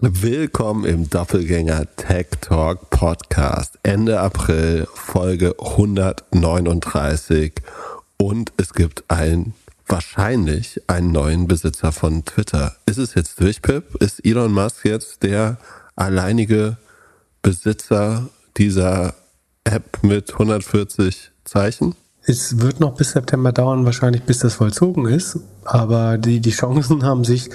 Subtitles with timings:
[0.00, 3.80] Willkommen im Doppelgänger Tech Talk Podcast.
[3.82, 7.54] Ende April, Folge 139.
[8.16, 9.54] Und es gibt ein,
[9.88, 12.76] wahrscheinlich einen neuen Besitzer von Twitter.
[12.86, 13.96] Ist es jetzt durch, Pip?
[14.00, 15.56] Ist Elon Musk jetzt der
[15.96, 16.76] alleinige
[17.42, 19.14] Besitzer dieser
[19.64, 21.96] App mit 140 Zeichen?
[22.22, 25.40] Es wird noch bis September dauern, wahrscheinlich bis das vollzogen ist.
[25.64, 27.50] Aber die, die Chancen haben sich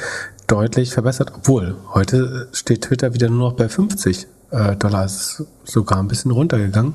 [0.54, 1.32] deutlich verbessert.
[1.36, 5.06] Obwohl, heute steht Twitter wieder nur noch bei 50 äh, Dollar.
[5.06, 6.94] Ist sogar ein bisschen runtergegangen.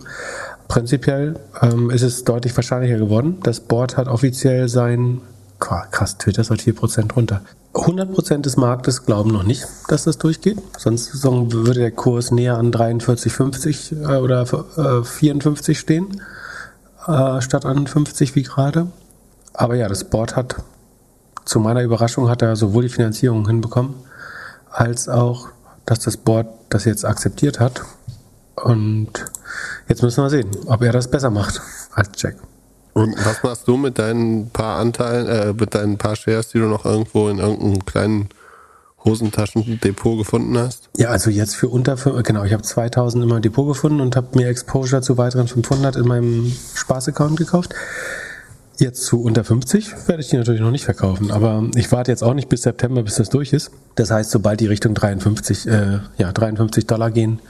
[0.68, 3.38] Prinzipiell ähm, ist es deutlich wahrscheinlicher geworden.
[3.42, 5.22] Das Board hat offiziell sein,
[5.58, 7.40] krass, Twitter ist halt 4% runter.
[7.74, 10.58] 100% des Marktes glauben noch nicht, dass das durchgeht.
[10.77, 14.42] Sonst würde der Kurs näher an 43,50 äh, oder
[15.02, 16.22] äh, 54 stehen
[17.08, 18.86] äh, statt an 50 wie gerade.
[19.52, 20.56] Aber ja, das Board hat,
[21.48, 23.94] zu meiner Überraschung, hat er sowohl die Finanzierung hinbekommen,
[24.70, 25.48] als auch,
[25.86, 27.82] dass das Board das jetzt akzeptiert hat.
[28.56, 29.08] Und
[29.88, 31.60] jetzt müssen wir sehen, ob er das besser macht
[31.94, 32.36] als Jack.
[32.92, 36.66] Und was machst du mit deinen paar Anteilen, äh, mit deinen paar Shares, die du
[36.66, 38.28] noch irgendwo in irgendeinem kleinen
[39.05, 40.90] Hosentaschendepot gefunden hast?
[40.96, 44.48] Ja, also jetzt für unter, genau, ich habe 2000 immer Depot gefunden und habe mir
[44.48, 47.74] Exposure zu weiteren 500 in meinem Spaß-Account gekauft.
[48.80, 52.22] Jetzt zu unter 50 werde ich die natürlich noch nicht verkaufen, aber ich warte jetzt
[52.22, 53.72] auch nicht bis September, bis das durch ist.
[53.96, 57.40] Das heißt, sobald die Richtung 53, äh, ja, 53 Dollar gehen,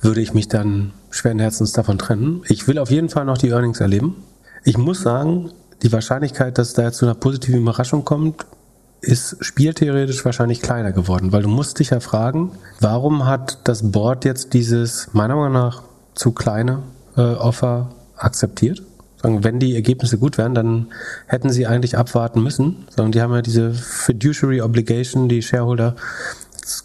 [0.00, 2.42] würde ich mich dann schweren Herzens davon trennen.
[2.48, 4.22] Ich will auf jeden Fall noch die Earnings erleben.
[4.62, 5.50] Ich muss sagen,
[5.82, 8.46] die Wahrscheinlichkeit, dass da jetzt zu einer positiven Überraschung kommt,
[9.00, 14.24] ist spieltheoretisch wahrscheinlich kleiner geworden, weil du musst dich ja fragen, warum hat das Board
[14.24, 15.82] jetzt dieses meiner Meinung nach
[16.14, 16.84] zu kleine
[17.16, 18.82] äh, Offer akzeptiert?
[19.22, 20.86] Sagen, wenn die Ergebnisse gut wären, dann
[21.26, 22.84] hätten sie eigentlich abwarten müssen.
[22.94, 25.96] Sagen, die haben ja diese Fiduciary Obligation, die Shareholder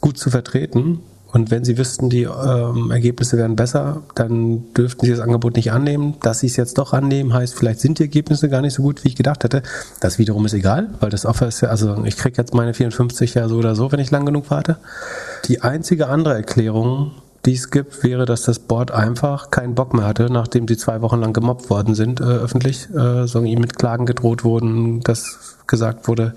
[0.02, 1.00] gut zu vertreten
[1.38, 5.72] und wenn sie wüssten, die ähm, Ergebnisse wären besser, dann dürften sie das Angebot nicht
[5.72, 6.16] annehmen.
[6.22, 9.04] Dass sie es jetzt doch annehmen, heißt, vielleicht sind die Ergebnisse gar nicht so gut,
[9.04, 9.62] wie ich gedacht hätte.
[10.00, 13.34] Das wiederum ist egal, weil das Offer ist ja, also ich kriege jetzt meine 54
[13.34, 14.78] ja so oder so, wenn ich lang genug warte.
[15.46, 17.12] Die einzige andere Erklärung,
[17.46, 21.02] die es gibt, wäre, dass das Board einfach keinen Bock mehr hatte, nachdem sie zwei
[21.02, 25.58] Wochen lang gemobbt worden sind, äh, öffentlich, äh, sondern ihm mit Klagen gedroht wurden, dass
[25.68, 26.34] gesagt wurde,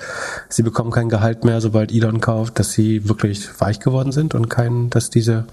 [0.49, 4.51] sie bekommen kein Gehalt mehr, sobald Elon kauft, dass sie wirklich weich geworden sind und
[4.51, 5.47] kein, dass diese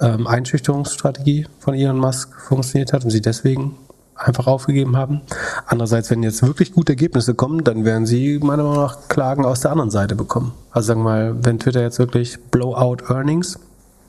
[0.00, 3.76] ähm, Einschüchterungsstrategie von Elon Musk funktioniert hat und sie deswegen
[4.16, 5.20] einfach aufgegeben haben.
[5.66, 9.60] Andererseits, wenn jetzt wirklich gute Ergebnisse kommen, dann werden sie meiner Meinung nach Klagen aus
[9.60, 10.52] der anderen Seite bekommen.
[10.72, 13.58] Also sagen wir mal, wenn Twitter jetzt wirklich Blowout Earnings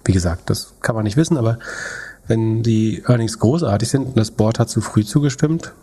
[0.09, 1.59] wie gesagt, das kann man nicht wissen, aber
[2.25, 5.73] wenn die Earnings großartig sind und das Board hat zu früh zugestimmt,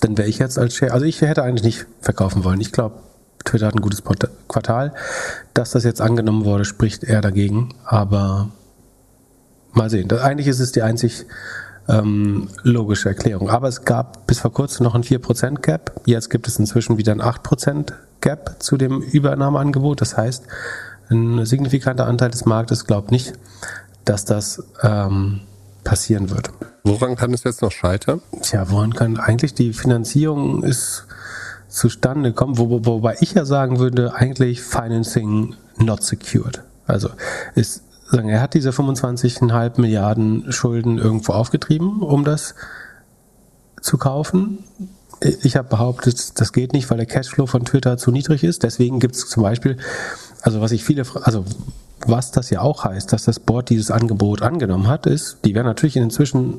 [0.00, 2.60] dann wäre ich jetzt als Share, also ich hätte eigentlich nicht verkaufen wollen.
[2.60, 2.96] Ich glaube,
[3.44, 4.02] Twitter hat ein gutes
[4.48, 4.92] Quartal.
[5.54, 8.48] Dass das jetzt angenommen wurde, spricht eher dagegen, aber
[9.70, 10.08] mal sehen.
[10.08, 11.24] Das, eigentlich ist es die einzig
[11.88, 13.50] ähm, logische Erklärung.
[13.50, 15.92] Aber es gab bis vor kurzem noch ein 4% Gap.
[16.06, 20.00] Jetzt gibt es inzwischen wieder ein 8% Gap zu dem Übernahmeangebot.
[20.00, 20.42] Das heißt,
[21.10, 23.32] ein signifikanter Anteil des Marktes glaubt nicht,
[24.04, 25.40] dass das ähm,
[25.84, 26.50] passieren wird.
[26.84, 28.20] Woran kann es jetzt noch scheitern?
[28.42, 31.06] Tja, woran kann eigentlich die Finanzierung ist
[31.68, 36.62] zustande kommen, wo, wo, wobei ich ja sagen würde, eigentlich Financing not secured.
[36.86, 37.10] Also
[37.54, 42.54] ist sagen, er hat diese 25,5 Milliarden Schulden irgendwo aufgetrieben, um das
[43.80, 44.64] zu kaufen.
[45.20, 48.62] Ich habe behauptet, das geht nicht, weil der Cashflow von Twitter zu niedrig ist.
[48.62, 49.76] Deswegen gibt es zum Beispiel
[50.42, 51.44] also was ich viele, also
[52.06, 55.66] was das ja auch heißt, dass das Board dieses Angebot angenommen hat, ist, die werden
[55.66, 56.58] natürlich inzwischen,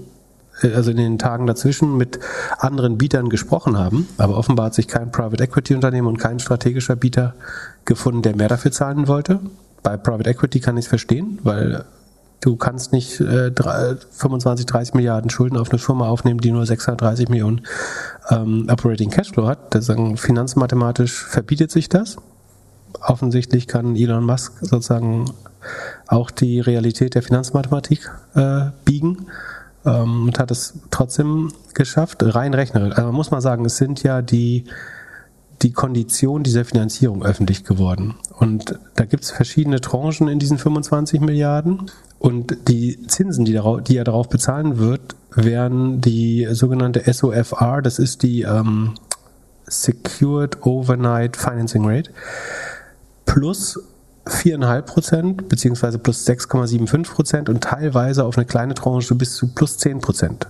[0.61, 2.19] äh, also in den Tagen dazwischen mit
[2.57, 6.95] anderen Bietern gesprochen haben, aber offenbar hat sich kein Private Equity Unternehmen und kein strategischer
[6.95, 7.35] Bieter
[7.85, 9.39] gefunden, der mehr dafür zahlen wollte.
[9.81, 11.85] Bei Private Equity kann ich es verstehen, weil
[12.41, 17.29] du kannst nicht äh, 25, 30 Milliarden Schulden auf eine Firma aufnehmen, die nur 630
[17.29, 17.61] Millionen
[18.29, 19.73] ähm, Operating Cashflow hat.
[19.73, 22.17] Das sagen, finanzmathematisch verbietet sich das
[23.01, 25.25] offensichtlich kann Elon Musk sozusagen
[26.07, 29.27] auch die Realität der Finanzmathematik äh, biegen
[29.85, 32.91] ähm, und hat es trotzdem geschafft, rein rechnerisch.
[32.91, 34.65] Also man muss mal sagen, es sind ja die,
[35.61, 38.15] die Konditionen dieser Finanzierung öffentlich geworden.
[38.37, 41.91] Und da gibt es verschiedene Tranchen in diesen 25 Milliarden.
[42.17, 47.99] Und die Zinsen, die, darauf, die er darauf bezahlen wird, wären die sogenannte SOFR, das
[47.99, 48.95] ist die ähm,
[49.67, 52.11] Secured Overnight Financing Rate
[53.29, 53.79] plus
[54.25, 59.77] 4,5 Prozent beziehungsweise plus 6,75 Prozent und teilweise auf eine kleine Tranche bis zu plus
[59.77, 60.47] 10 Prozent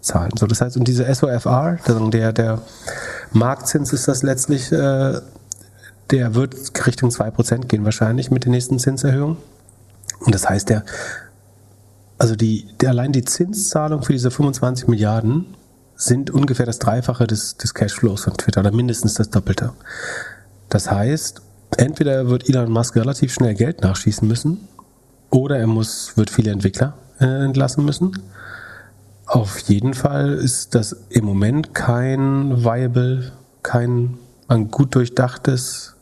[0.00, 0.32] zahlen.
[0.38, 1.78] So, das heißt, und diese SOFR,
[2.12, 2.60] der, der
[3.32, 5.20] Marktzins ist das letztlich, äh,
[6.10, 6.54] der wird
[6.86, 9.38] Richtung 2% gehen wahrscheinlich mit den nächsten Zinserhöhungen.
[10.20, 10.84] Und das heißt, der,
[12.18, 15.56] also die, der, allein die Zinszahlung für diese 25 Milliarden
[15.96, 19.72] sind ungefähr das Dreifache des, des Cashflows von Twitter oder mindestens das Doppelte.
[20.68, 21.42] Das heißt,
[21.76, 24.68] entweder wird Elon Musk relativ schnell Geld nachschießen müssen
[25.30, 28.22] oder er muss, wird viele Entwickler äh, entlassen müssen.
[29.26, 33.32] Auf jeden Fall ist das im Moment kein viable,
[33.62, 34.18] kein
[34.48, 35.94] ein gut durchdachtes,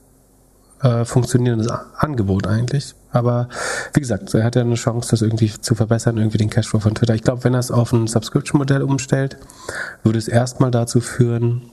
[0.83, 2.95] äh, funktionierendes Angebot eigentlich.
[3.11, 3.49] Aber
[3.95, 6.95] wie gesagt, er hat ja eine Chance, das irgendwie zu verbessern, irgendwie den Cashflow von
[6.95, 7.15] Twitter.
[7.15, 9.39] Ich glaube, wenn er es auf ein Subscription-Modell umstellt,
[10.05, 11.71] würde es erstmal dazu führen,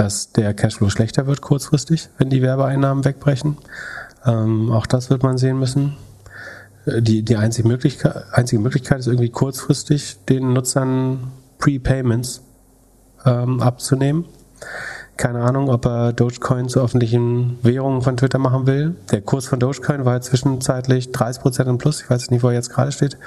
[0.00, 3.58] dass der Cashflow schlechter wird kurzfristig, wenn die Werbeeinnahmen wegbrechen.
[4.24, 5.94] Ähm, auch das wird man sehen müssen.
[6.86, 12.40] Äh, die, die einzige, Möglichkeit, einzige Möglichkeit ist irgendwie kurzfristig den Nutzern Prepayments
[13.26, 14.24] ähm, abzunehmen.
[15.18, 18.96] Keine Ahnung, ob er Dogecoin zur öffentlichen Währung von Twitter machen will.
[19.10, 22.00] Der Kurs von Dogecoin war ja zwischenzeitlich 30% im Plus.
[22.00, 23.18] Ich weiß nicht, wo er jetzt gerade steht.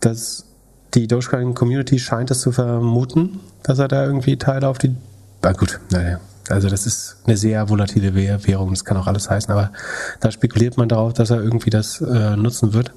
[0.00, 0.46] Das,
[0.94, 4.96] die Dogecoin-Community scheint es zu vermuten, dass er da irgendwie Teile auf die...
[5.42, 6.20] Na gut, naja.
[6.48, 9.72] Also das ist eine sehr volatile Währung, das kann auch alles heißen, aber
[10.20, 12.92] da spekuliert man darauf, dass er irgendwie das äh, nutzen wird.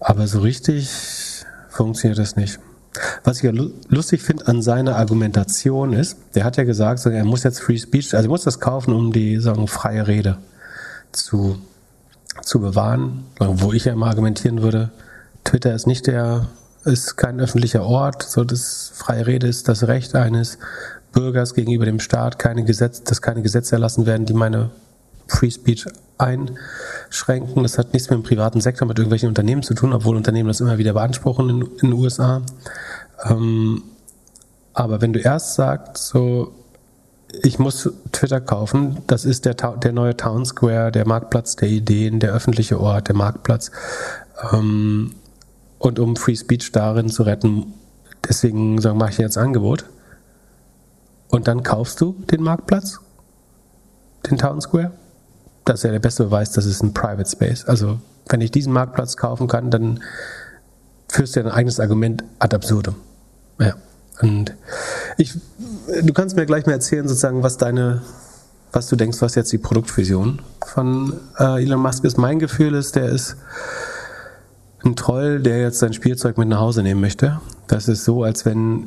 [0.00, 0.90] Aber so richtig
[1.68, 2.58] funktioniert das nicht.
[3.24, 3.52] Was ich ja
[3.88, 8.14] lustig finde an seiner Argumentation ist, der hat ja gesagt, er muss jetzt Free Speech,
[8.14, 10.38] also er muss das kaufen, um die sagen, freie Rede
[11.12, 11.58] zu,
[12.42, 13.24] zu bewahren.
[13.38, 14.90] Wo ich ja immer argumentieren würde,
[15.44, 16.46] Twitter ist nicht der,
[16.84, 20.58] ist kein öffentlicher Ort, so das freie Rede ist das Recht eines
[21.16, 24.68] Bürgers gegenüber dem Staat, keine Gesetze, dass keine Gesetze erlassen werden, die meine
[25.26, 25.86] Free Speech
[26.18, 27.62] einschränken.
[27.62, 30.60] Das hat nichts mit dem privaten Sektor, mit irgendwelchen Unternehmen zu tun, obwohl Unternehmen das
[30.60, 32.42] immer wieder beanspruchen in, in den USA.
[33.24, 33.82] Ähm,
[34.74, 36.52] aber wenn du erst sagst, so,
[37.42, 42.20] ich muss Twitter kaufen, das ist der, der neue Town Square, der Marktplatz der Ideen,
[42.20, 43.70] der öffentliche Ort, der Marktplatz.
[44.52, 45.14] Ähm,
[45.78, 47.72] und um Free Speech darin zu retten,
[48.28, 49.86] deswegen mache ich jetzt Angebot.
[51.28, 53.00] Und dann kaufst du den Marktplatz,
[54.28, 54.92] den Town Square
[55.66, 57.64] das ist ja der beste Beweis, dass es ein Private Space.
[57.64, 60.00] Also wenn ich diesen Marktplatz kaufen kann, dann
[61.08, 62.94] führst du ja dein eigenes Argument ad absurdum.
[63.58, 63.74] Ja.
[64.22, 64.54] Und
[65.18, 65.34] ich,
[66.02, 68.02] du kannst mir gleich mal erzählen, sozusagen, was deine,
[68.72, 72.16] was du denkst, was jetzt die Produktvision von äh, Elon Musk ist.
[72.16, 73.36] Mein Gefühl ist, der ist
[74.84, 77.40] ein Troll, der jetzt sein Spielzeug mit nach Hause nehmen möchte.
[77.66, 78.86] Das ist so, als wenn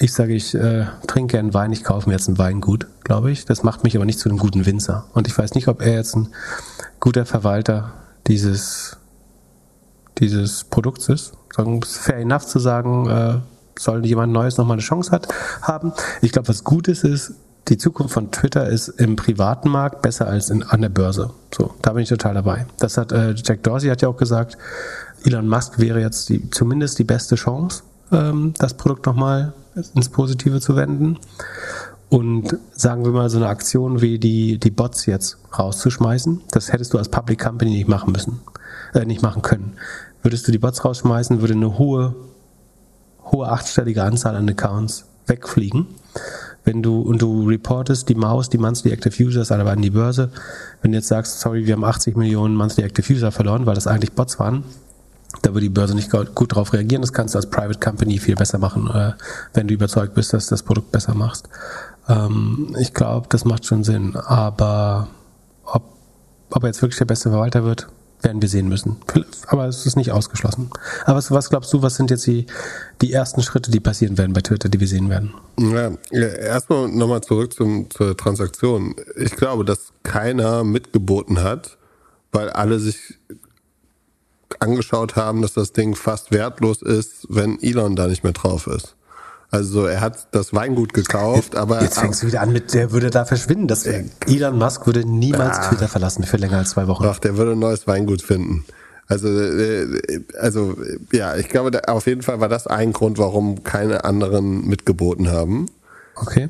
[0.00, 3.44] ich sage, ich äh, trinke einen Wein, ich kaufe mir jetzt ein Weingut, glaube ich.
[3.44, 5.04] Das macht mich aber nicht zu einem guten Winzer.
[5.12, 6.28] Und ich weiß nicht, ob er jetzt ein
[7.00, 7.92] guter Verwalter
[8.26, 8.96] dieses,
[10.18, 11.34] dieses Produkts ist.
[11.54, 13.34] Sagen, fair enough zu sagen, äh,
[13.78, 15.28] soll jemand Neues nochmal eine Chance hat,
[15.60, 15.92] haben.
[16.22, 17.34] Ich glaube, was Gutes ist,
[17.68, 21.30] die Zukunft von Twitter ist im privaten Markt besser als in, an der Börse.
[21.54, 22.66] So, da bin ich total dabei.
[22.78, 24.56] Das hat äh, Jack Dorsey hat ja auch gesagt,
[25.24, 29.52] Elon Musk wäre jetzt die, zumindest die beste Chance, das Produkt nochmal
[29.94, 31.18] ins Positive zu wenden.
[32.08, 36.92] Und sagen wir mal so eine Aktion wie die, die Bots jetzt rauszuschmeißen, das hättest
[36.92, 38.40] du als Public Company nicht machen müssen,
[38.94, 39.74] äh, nicht machen können.
[40.22, 42.16] Würdest du die Bots rausschmeißen, würde eine hohe,
[43.24, 45.86] hohe achtstellige Anzahl an Accounts wegfliegen.
[46.64, 50.30] Wenn du, und du reportest die Maus, die Monthly Active Users alle an die Börse,
[50.82, 53.86] wenn du jetzt sagst, sorry, wir haben 80 Millionen Monthly Active User verloren, weil das
[53.86, 54.64] eigentlich Bots waren,
[55.42, 57.02] da würde die Börse nicht gut darauf reagieren.
[57.02, 59.12] Das kannst du als Private Company viel besser machen, äh,
[59.54, 61.48] wenn du überzeugt bist, dass du das Produkt besser machst.
[62.08, 64.16] Ähm, ich glaube, das macht schon Sinn.
[64.16, 65.08] Aber
[65.64, 65.82] ob,
[66.50, 67.88] ob er jetzt wirklich der beste Verwalter wird,
[68.22, 68.96] werden wir sehen müssen.
[69.46, 70.70] Aber es ist nicht ausgeschlossen.
[71.04, 72.46] Aber was, was glaubst du, was sind jetzt die,
[73.00, 75.32] die ersten Schritte, die passieren werden bei Twitter, die wir sehen werden?
[75.58, 78.94] Ja, erstmal nochmal zurück zum, zur Transaktion.
[79.16, 81.78] Ich glaube, dass keiner mitgeboten hat,
[82.32, 83.18] weil alle sich
[84.60, 88.94] angeschaut haben, dass das Ding fast wertlos ist, wenn Elon da nicht mehr drauf ist.
[89.50, 93.10] Also er hat das Weingut gekauft, aber jetzt fängst du wieder an mit, der würde
[93.10, 93.66] da verschwinden.
[93.66, 97.02] Das, äh, Elon Musk würde niemals ah, Twitter verlassen für länger als zwei Wochen.
[97.02, 98.64] Doch, der würde ein neues Weingut finden.
[99.08, 100.76] Also, äh, also
[101.10, 105.66] ja, ich glaube, auf jeden Fall war das ein Grund, warum keine anderen mitgeboten haben.
[106.14, 106.48] Okay.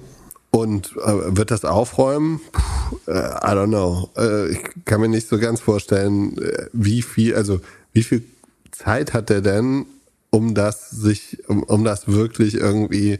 [0.50, 2.40] Und äh, wird das aufräumen?
[2.52, 4.10] Puh, äh, I don't know.
[4.18, 7.60] Äh, ich kann mir nicht so ganz vorstellen, äh, wie viel, also
[7.92, 8.24] wie viel
[8.70, 9.86] Zeit hat er denn,
[10.30, 13.18] um das sich, um, um das wirklich irgendwie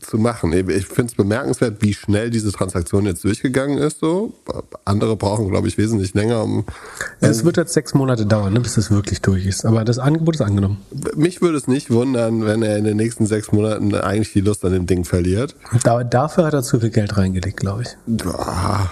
[0.00, 0.52] zu machen.
[0.52, 3.98] Ich finde es bemerkenswert, wie schnell diese Transaktion jetzt durchgegangen ist.
[3.98, 4.34] So
[4.84, 6.44] andere brauchen, glaube ich, wesentlich länger.
[6.44, 6.64] Um
[7.20, 9.64] es wird jetzt sechs Monate dauern, ne, bis das wirklich durch ist.
[9.64, 10.78] Aber das Angebot ist angenommen.
[11.16, 14.64] Mich würde es nicht wundern, wenn er in den nächsten sechs Monaten eigentlich die Lust
[14.64, 15.56] an dem Ding verliert.
[15.82, 17.88] Da, dafür hat er zu viel Geld reingelegt, glaube ich.
[18.24, 18.88] Ja,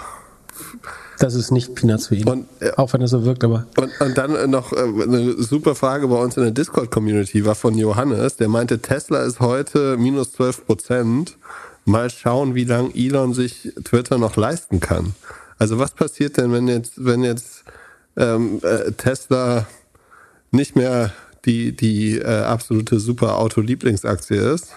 [1.24, 2.28] Das ist nicht Peanuts für ihn.
[2.28, 3.66] Und, äh, auch wenn er so wirkt, aber.
[3.78, 7.78] Und, und dann noch äh, eine super Frage bei uns in der Discord-Community war von
[7.78, 11.38] Johannes, der meinte, Tesla ist heute minus 12 Prozent.
[11.86, 15.14] Mal schauen, wie lange Elon sich Twitter noch leisten kann.
[15.56, 17.64] Also was passiert denn, wenn jetzt, wenn jetzt
[18.18, 19.66] ähm, äh, Tesla
[20.50, 21.14] nicht mehr
[21.46, 24.72] die, die äh, absolute super Auto-Lieblingsaktie ist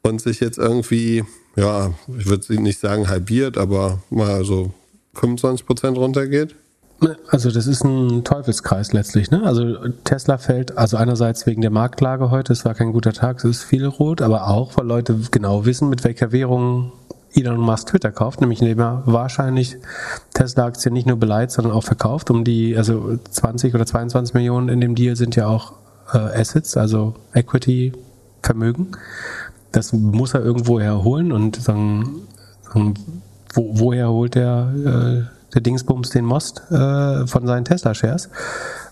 [0.00, 1.24] und sich jetzt irgendwie,
[1.56, 4.72] ja, ich würde nicht sagen halbiert, aber mal so
[5.14, 6.54] 25 Prozent runtergeht?
[7.28, 9.30] Also das ist ein Teufelskreis letztlich.
[9.30, 9.42] Ne?
[9.44, 13.44] Also Tesla fällt, also einerseits wegen der Marktlage heute, es war kein guter Tag, es
[13.44, 16.92] ist viel rot, aber auch, weil Leute genau wissen, mit welcher Währung
[17.34, 19.78] Elon Musk Twitter kauft, nämlich indem er wahrscheinlich
[20.34, 22.30] Tesla-Aktien nicht nur beleiht, sondern auch verkauft.
[22.30, 25.72] Um die, also 20 oder 22 Millionen in dem Deal sind ja auch
[26.12, 27.92] äh, Assets, also Equity,
[28.42, 28.92] Vermögen.
[29.72, 32.26] Das muss er irgendwo herholen und sagen,
[32.62, 32.94] sagen
[33.52, 38.30] wo, woher holt der, äh, der Dingsbums den Most äh, von seinen Tesla-Shares?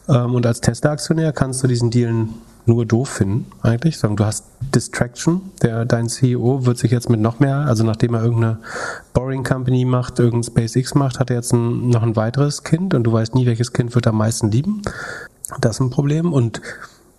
[0.08, 2.28] Ähm, und als Tesla-Aktionär kannst du diesen Deal
[2.66, 3.98] nur doof finden, eigentlich.
[3.98, 5.40] Sagen, du hast Distraction.
[5.62, 8.58] Der, dein CEO wird sich jetzt mit noch mehr, also nachdem er irgendeine
[9.12, 13.04] Boring Company macht, irgendein SpaceX macht, hat er jetzt ein, noch ein weiteres Kind und
[13.04, 14.82] du weißt nie, welches Kind wird am meisten lieben.
[15.60, 16.32] Das ist ein Problem.
[16.32, 16.60] Und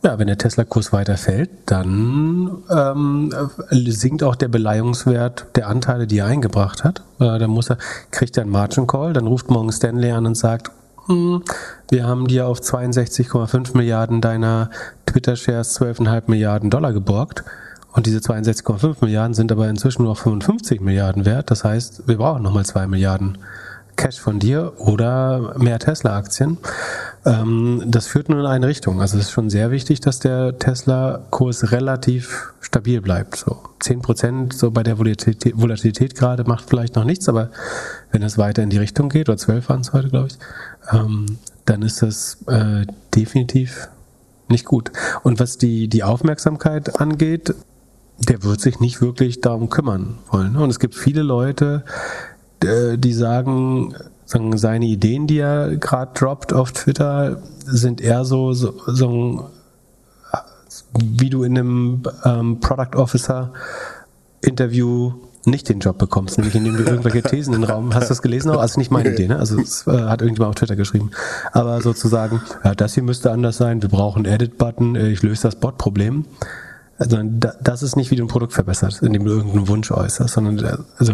[0.04, 3.34] ja, wenn der Tesla-Kurs weiter fällt, dann ähm,
[3.70, 7.02] sinkt auch der Beleihungswert der Anteile, die er eingebracht hat.
[7.20, 7.78] Äh, dann muss er,
[8.10, 10.72] kriegt er einen Margin Call, dann ruft morgen Stanley an und sagt,
[11.06, 11.44] hm,
[11.90, 14.70] wir haben dir auf 62,5 Milliarden deiner
[15.06, 17.44] Twitter-Shares 12,5 Milliarden Dollar geborgt.
[17.94, 21.52] Und diese 62,5 Milliarden sind aber inzwischen nur auf 55 Milliarden wert.
[21.52, 23.38] Das heißt, wir brauchen nochmal 2 Milliarden.
[24.02, 26.58] Cash von dir oder mehr Tesla-Aktien.
[27.24, 29.00] Ähm, das führt nur in eine Richtung.
[29.00, 33.36] Also es ist schon sehr wichtig, dass der Tesla-Kurs relativ stabil bleibt.
[33.36, 37.52] So 10 Prozent so bei der Volatilität, Volatilität, gerade macht vielleicht noch nichts, aber
[38.12, 40.38] wenn es weiter in die Richtung geht, oder 12 waren es heute, glaube ich,
[40.92, 43.88] ähm, dann ist das äh, definitiv
[44.50, 44.92] nicht gut.
[45.22, 47.54] Und was die, die Aufmerksamkeit angeht,
[48.28, 50.56] der wird sich nicht wirklich darum kümmern wollen.
[50.56, 51.84] Und es gibt viele Leute,
[52.64, 58.74] die sagen, sagen, seine Ideen, die er gerade droppt auf Twitter, sind eher so, so,
[58.88, 59.50] so
[60.94, 63.52] wie du in einem ähm, Product Officer
[64.42, 65.14] Interview
[65.46, 67.94] nicht den Job bekommst, nämlich indem du irgendwelche Thesen in den Raum.
[67.96, 68.60] Hast du das gelesen auch?
[68.60, 69.40] Also nicht meine Idee, ne?
[69.40, 71.12] Also es äh, hat irgendjemand auf Twitter geschrieben.
[71.52, 75.56] Aber sozusagen, ja, das hier müsste anders sein, wir brauchen Edit-Button, äh, ich löse das
[75.56, 76.26] Bot-Problem.
[77.00, 80.60] Also das ist nicht, wie du ein Produkt verbesserst, indem du irgendeinen Wunsch äußerst, sondern
[80.60, 81.14] äh, also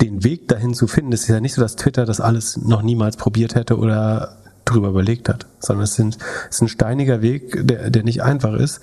[0.00, 2.82] den Weg dahin zu finden, es ist ja nicht so, dass Twitter das alles noch
[2.82, 7.66] niemals probiert hätte oder drüber überlegt hat, sondern es, sind, es ist ein steiniger Weg,
[7.66, 8.80] der, der nicht einfach ist.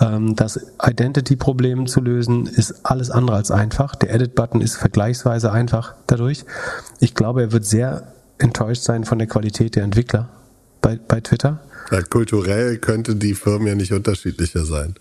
[0.00, 3.94] Ähm, das Identity-Problem zu lösen ist alles andere als einfach.
[3.94, 6.44] Der Edit-Button ist vergleichsweise einfach dadurch.
[7.00, 10.28] Ich glaube, er wird sehr enttäuscht sein von der Qualität der Entwickler
[10.80, 11.60] bei, bei Twitter.
[11.90, 14.94] Ja, kulturell könnte die Firmen ja nicht unterschiedlicher sein.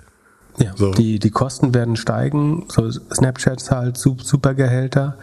[0.59, 0.91] Ja, so.
[0.91, 5.17] die, die Kosten werden steigen, so Snapchat zahlt super Gehälter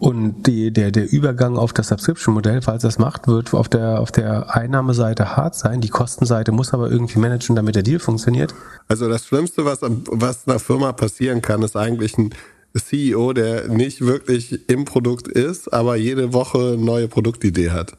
[0.00, 4.10] und die, der, der Übergang auf das Subscription-Modell, falls das macht, wird auf der, auf
[4.10, 5.82] der Einnahmeseite hart sein.
[5.82, 8.54] Die Kostenseite muss aber irgendwie managen, damit der Deal funktioniert.
[8.88, 12.30] Also das Schlimmste, was, was einer Firma passieren kann, ist eigentlich ein
[12.74, 17.92] CEO, der nicht wirklich im Produkt ist, aber jede Woche eine neue Produktidee hat.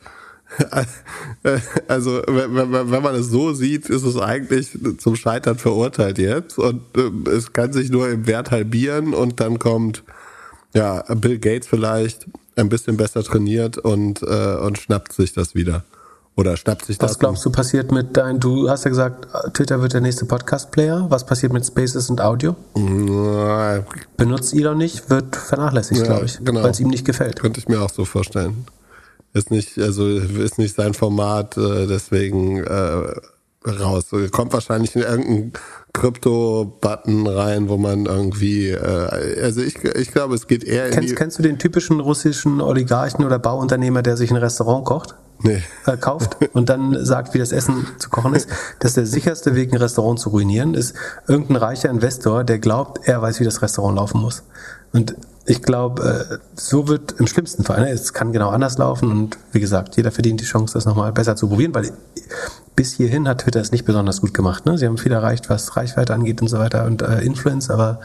[1.87, 6.57] Also, wenn man es so sieht, ist es eigentlich zum Scheitern verurteilt jetzt.
[6.57, 10.03] Und äh, es kann sich nur im Wert halbieren und dann kommt,
[10.73, 15.83] ja, Bill Gates vielleicht ein bisschen besser trainiert und, äh, und schnappt sich das wieder.
[16.37, 17.11] Oder schnappt sich das.
[17.11, 21.07] Was glaubst du passiert mit deinem, du hast ja gesagt, Twitter wird der nächste Podcast-Player.
[21.09, 22.55] Was passiert mit Spaces und Audio?
[24.15, 26.63] Benutzt Elon nicht, wird vernachlässigt, ja, glaube ich, genau.
[26.63, 27.39] weil es ihm nicht gefällt.
[27.39, 28.65] Könnte ich mir auch so vorstellen
[29.33, 33.13] ist nicht, also ist nicht sein Format, äh, deswegen äh,
[33.67, 34.05] raus.
[34.31, 35.53] Kommt wahrscheinlich in irgendein
[35.93, 41.07] Krypto-Button rein, wo man irgendwie, äh, also ich, ich glaube, es geht eher kennst, in
[41.07, 45.15] die Kennst du den typischen russischen Oligarchen oder Bauunternehmer, der sich ein Restaurant kocht?
[45.43, 45.63] Nee.
[45.87, 48.47] Äh, kauft und dann sagt, wie das Essen zu kochen ist,
[48.79, 50.95] dass der sicherste Weg, ein Restaurant zu ruinieren, ist
[51.27, 54.43] irgendein reicher Investor, der glaubt, er weiß, wie das Restaurant laufen muss.
[54.93, 59.09] Und ich glaube, äh, so wird im schlimmsten Fall, ne, es kann genau anders laufen
[59.09, 61.91] und wie gesagt, jeder verdient die Chance, das nochmal besser zu probieren, weil
[62.75, 64.65] bis hierhin hat Twitter es nicht besonders gut gemacht.
[64.65, 64.77] Ne?
[64.77, 67.99] Sie haben viel erreicht, was Reichweite angeht und so weiter und äh, Influence, aber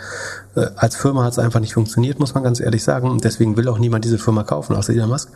[0.55, 3.11] äh, als Firma hat es einfach nicht funktioniert, muss man ganz ehrlich sagen.
[3.11, 5.31] Und deswegen will auch niemand diese Firma kaufen, außer Elon Musk.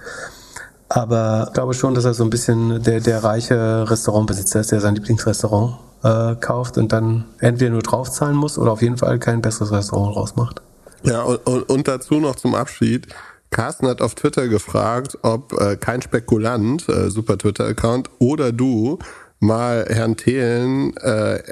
[0.89, 4.81] Aber ich glaube schon, dass er so ein bisschen der, der reiche Restaurantbesitzer ist, der
[4.81, 9.41] sein Lieblingsrestaurant äh, kauft und dann entweder nur draufzahlen muss oder auf jeden Fall kein
[9.41, 10.63] besseres Restaurant rausmacht.
[11.03, 13.07] Ja, und, und dazu noch zum Abschied.
[13.51, 18.99] Carsten hat auf Twitter gefragt, ob äh, kein Spekulant, äh, super Twitter-Account, oder du
[19.41, 21.43] mal Herrn Thelen äh, äh,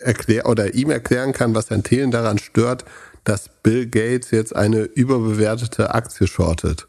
[0.00, 2.84] erklär oder ihm erklären kann, was Herrn Thelen daran stört,
[3.24, 6.88] dass Bill Gates jetzt eine überbewertete Aktie shortet.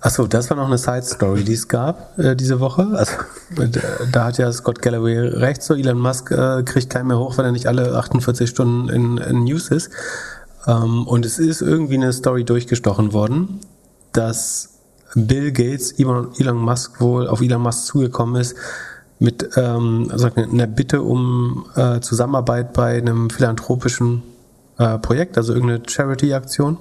[0.00, 2.86] Achso, das war noch eine Side Story, die es gab äh, diese Woche.
[2.92, 3.12] Also,
[4.12, 7.46] da hat ja Scott Galloway recht, so Elon Musk äh, kriegt keinen mehr hoch, weil
[7.46, 9.90] er nicht alle 48 Stunden in, in News ist.
[10.66, 13.60] Ähm, und es ist irgendwie eine Story durchgestochen worden,
[14.12, 14.80] dass
[15.14, 18.56] Bill Gates Elon, Musk wohl auf Elon Musk zugekommen ist
[19.18, 24.22] mit ähm, also einer Bitte um äh, Zusammenarbeit bei einem philanthropischen
[24.78, 26.76] äh, Projekt, also irgendeine Charity-Aktion.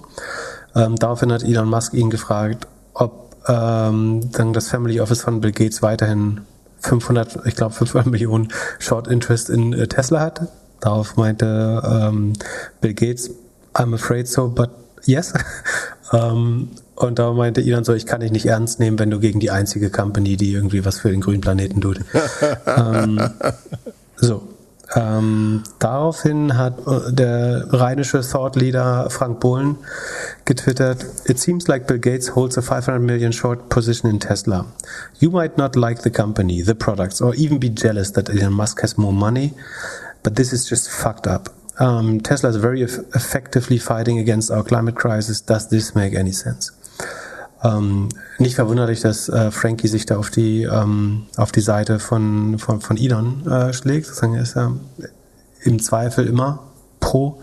[0.76, 5.54] Ähm, daraufhin hat Elon Musk ihn gefragt, ob ähm, dann das Family Office von Bill
[5.54, 6.42] Gates weiterhin
[6.80, 10.42] 500, ich glaube 500 Millionen Short Interest in äh, Tesla hat.
[10.82, 12.34] Darauf meinte ähm,
[12.82, 13.32] Bill Gates,
[13.76, 14.72] I'm afraid so, but
[15.06, 15.34] yes.
[16.14, 19.40] ähm, und da meinte Elon so, ich kann dich nicht ernst nehmen, wenn du gegen
[19.40, 22.00] die einzige Company, die irgendwie was für den grünen Planeten tut.
[22.66, 23.20] ähm,
[24.16, 24.48] so.
[24.94, 29.78] Ähm, daraufhin hat äh, der rheinische Thought Leader Frank Bohlen
[30.46, 34.68] getwittert, It seems like Bill Gates holds a 500 million short position in Tesla.
[35.20, 38.82] You might not like the company, the products, or even be jealous that Elon Musk
[38.84, 39.54] has more money,
[40.24, 41.50] but this is just fucked up.
[41.80, 45.42] Um, Tesla is very effectively fighting against our climate crisis.
[45.42, 46.72] Does this make any sense?
[47.64, 52.60] Ähm, nicht verwunderlich, dass äh, Frankie sich da auf die, ähm, auf die Seite von,
[52.60, 54.08] von, von Elon äh, schlägt.
[54.08, 54.74] Sozusagen ist er
[55.64, 56.64] im Zweifel immer
[57.00, 57.42] pro,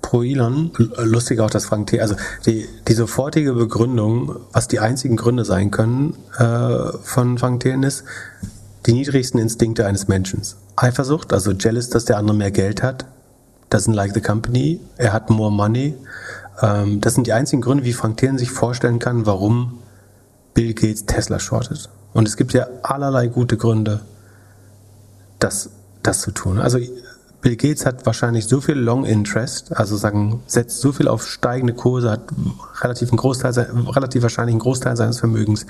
[0.00, 0.72] pro Elon.
[0.98, 5.70] Lustig auch, dass Frank T., also die, die sofortige Begründung, was die einzigen Gründe sein
[5.70, 8.04] können äh, von Frank Thelen ist,
[8.86, 10.42] die niedrigsten Instinkte eines Menschen.
[10.76, 13.04] Eifersucht, also jealous, dass der andere mehr Geld hat,
[13.70, 15.94] doesn't like the company, er hat more money,
[16.60, 19.78] ähm, das sind die einzigen Gründe, wie Frank Thelen sich vorstellen kann, warum
[20.54, 21.88] Bill Gates Tesla shortet.
[22.12, 24.00] Und es gibt ja allerlei gute Gründe,
[25.38, 25.70] das,
[26.02, 26.58] das zu tun.
[26.58, 26.78] Also
[27.40, 31.72] Bill Gates hat wahrscheinlich so viel Long Interest, also sagen, setzt so viel auf steigende
[31.72, 32.24] Kurse, hat
[32.82, 35.64] relativ, einen Großteil, relativ wahrscheinlich einen Großteil seines Vermögens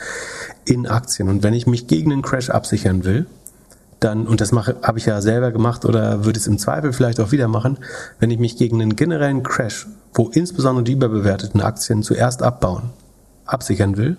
[0.64, 1.29] in Aktien.
[1.29, 3.27] Und wenn ich mich gegen einen Crash absichern will,
[4.00, 7.20] dann, und das mache, habe ich ja selber gemacht oder würde es im Zweifel vielleicht
[7.20, 7.78] auch wieder machen,
[8.18, 12.90] wenn ich mich gegen einen generellen Crash, wo insbesondere die überbewerteten Aktien zuerst abbauen,
[13.44, 14.16] absichern will,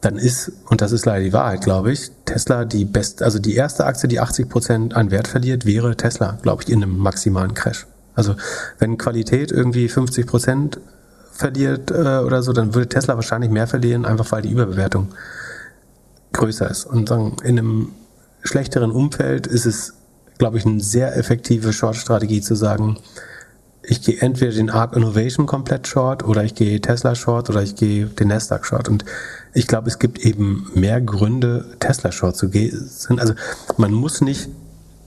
[0.00, 3.54] dann ist, und das ist leider die Wahrheit, glaube ich, Tesla die beste, also die
[3.54, 7.54] erste Aktie, die 80 Prozent an Wert verliert, wäre Tesla, glaube ich, in einem maximalen
[7.54, 7.86] Crash.
[8.14, 8.34] Also
[8.78, 10.80] wenn Qualität irgendwie 50 Prozent
[11.32, 15.08] verliert äh, oder so, dann würde Tesla wahrscheinlich mehr verlieren, einfach weil die Überbewertung
[16.32, 16.84] größer ist.
[16.84, 17.92] Und sagen, in einem
[18.42, 19.94] schlechteren Umfeld ist es,
[20.38, 22.98] glaube ich, eine sehr effektive Short-Strategie zu sagen,
[23.82, 27.74] ich gehe entweder den Arc Innovation komplett short oder ich gehe Tesla short oder ich
[27.74, 28.88] gehe den Nasdaq short.
[28.88, 29.04] Und
[29.54, 32.90] ich glaube, es gibt eben mehr Gründe, Tesla short zu gehen.
[33.16, 33.32] Also
[33.78, 34.50] man muss nicht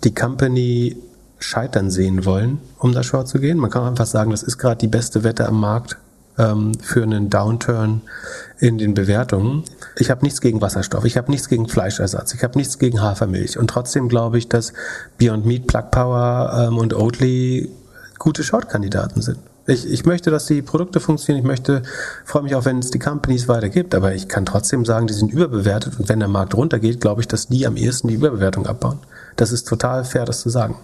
[0.04, 0.98] die Company
[1.38, 3.58] scheitern sehen wollen, um da short zu gehen.
[3.58, 5.98] Man kann einfach sagen, das ist gerade die beste Wette am Markt
[6.39, 8.02] ähm, für einen Downturn
[8.60, 9.63] in den Bewertungen.
[9.97, 13.58] Ich habe nichts gegen Wasserstoff, ich habe nichts gegen Fleischersatz, ich habe nichts gegen Hafermilch.
[13.58, 14.73] Und trotzdem glaube ich, dass
[15.17, 17.69] Beyond Meat, Plug Power ähm, und Oatly
[18.17, 19.39] gute Short-Kandidaten sind.
[19.67, 21.43] Ich, ich möchte, dass die Produkte funktionieren.
[21.43, 21.84] Ich möchte,
[22.25, 23.93] freue mich auch, wenn es die Companies weiter gibt.
[23.93, 25.99] Aber ich kann trotzdem sagen, die sind überbewertet.
[25.99, 28.99] Und wenn der Markt runtergeht, glaube ich, dass die am ehesten die Überbewertung abbauen.
[29.36, 30.75] Das ist total fair, das zu sagen.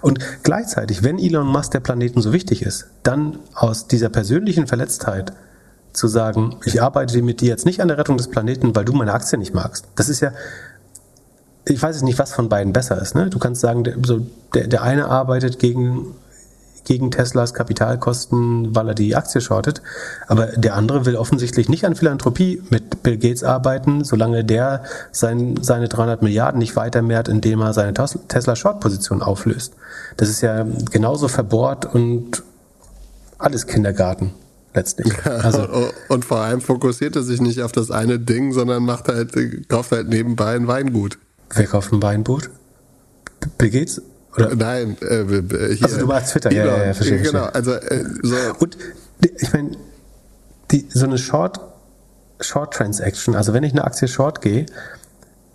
[0.00, 5.32] Und gleichzeitig, wenn Elon Musk der Planeten so wichtig ist, dann aus dieser persönlichen Verletztheit
[5.94, 8.92] zu sagen, ich arbeite mit dir jetzt nicht an der Rettung des Planeten, weil du
[8.92, 9.86] meine Aktie nicht magst.
[9.94, 10.32] Das ist ja,
[11.64, 13.14] ich weiß jetzt nicht, was von beiden besser ist.
[13.14, 13.30] Ne?
[13.30, 14.20] Du kannst sagen, der, so,
[14.54, 16.14] der, der eine arbeitet gegen
[16.84, 19.80] gegen Teslas Kapitalkosten, weil er die Aktie shortet.
[20.28, 25.56] Aber der andere will offensichtlich nicht an Philanthropie mit Bill Gates arbeiten, solange der sein,
[25.62, 29.72] seine 300 Milliarden nicht weitermehrt, indem er seine Tesla-Short-Position auflöst.
[30.18, 32.42] Das ist ja genauso verbohrt und
[33.38, 34.34] alles Kindergarten
[34.74, 35.12] letztlich.
[35.24, 39.32] Also und vor allem fokussiert er sich nicht auf das eine Ding, sondern macht halt,
[39.68, 41.18] kauft halt nebenbei ein Weingut.
[41.54, 42.50] Wer kauft ein Weingut?
[43.58, 44.02] Bill Gates?
[44.36, 44.54] Oder?
[44.54, 45.24] Nein, äh,
[45.74, 45.84] hier.
[45.84, 47.22] Also du machst Twitter, ja, ja, ja, verstehe.
[47.22, 48.36] Genau, also äh, so.
[48.58, 48.76] Und
[49.20, 49.76] ich meine,
[50.88, 51.60] so eine Short,
[52.40, 54.66] Short Transaction, also wenn ich eine Aktie Short gehe,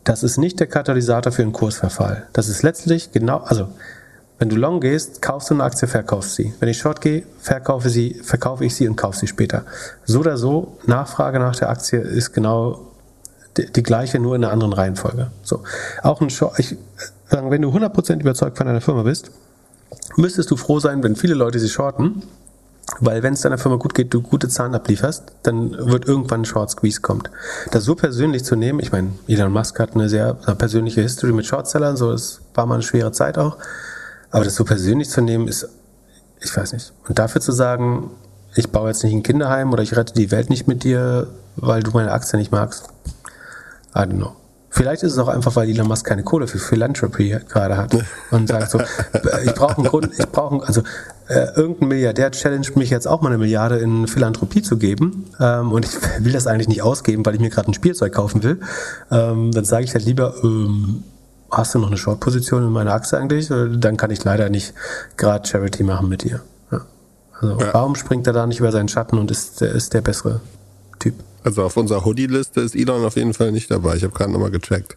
[0.06, 2.28] das ist nicht der Katalysator für einen Kursverfall.
[2.34, 3.70] Das ist letztlich genau, also
[4.40, 6.54] wenn du long gehst, kaufst du eine Aktie, verkaufst sie.
[6.60, 9.66] Wenn ich short gehe, verkaufe sie, verkaufe ich sie und kaufe sie später.
[10.06, 12.88] So oder so, Nachfrage nach der Aktie ist genau
[13.58, 15.32] die, die gleiche, nur in einer anderen Reihenfolge.
[15.44, 15.64] So.
[16.02, 16.78] Auch ein Short, ich,
[17.30, 19.32] wenn du 100% überzeugt von einer Firma bist,
[20.16, 22.24] müsstest du froh sein, wenn viele Leute sie shorten,
[23.00, 26.46] Weil wenn es deiner Firma gut geht, du gute Zahlen ablieferst, dann wird irgendwann ein
[26.46, 27.30] Short Squeeze kommt.
[27.72, 31.46] Das so persönlich zu nehmen, ich meine, Elon Musk hat eine sehr persönliche History mit
[31.46, 33.58] Shortsellern, so es war mal eine schwere Zeit auch.
[34.32, 35.68] Aber das so persönlich zu nehmen, ist,
[36.42, 36.94] ich weiß nicht.
[37.08, 38.12] Und dafür zu sagen,
[38.56, 41.84] ich baue jetzt nicht ein Kinderheim oder ich rette die Welt nicht mit dir, weil
[41.84, 42.90] du meine Aktie nicht magst.
[43.96, 44.36] I don't know.
[44.72, 47.98] Vielleicht ist es auch einfach, weil Elon Musk keine Kohle für Philanthropy gerade hat
[48.32, 48.80] und sagt so,
[49.44, 50.82] ich brauche einen Grund, ich brauche, also
[51.28, 55.72] äh, irgendein Milliardär challenged mich jetzt auch mal eine Milliarde in Philanthropie zu geben ähm,
[55.72, 58.60] und ich will das eigentlich nicht ausgeben, weil ich mir gerade ein Spielzeug kaufen will.
[59.10, 61.04] Ähm, dann sage ich halt lieber, ähm,
[61.52, 63.48] hast du noch eine Short-Position in meiner Aktie eigentlich?
[63.48, 64.74] Dann kann ich leider nicht
[65.18, 66.42] gerade Charity machen mit dir.
[66.72, 66.82] Ja.
[67.40, 67.74] Also ja.
[67.74, 70.42] warum springt er da nicht über seinen Schatten und ist, ist der bessere
[71.00, 71.16] Typ?
[71.44, 73.96] Also auf unserer Hoodie-Liste ist Elon auf jeden Fall nicht dabei.
[73.96, 74.96] Ich habe gerade nochmal gecheckt.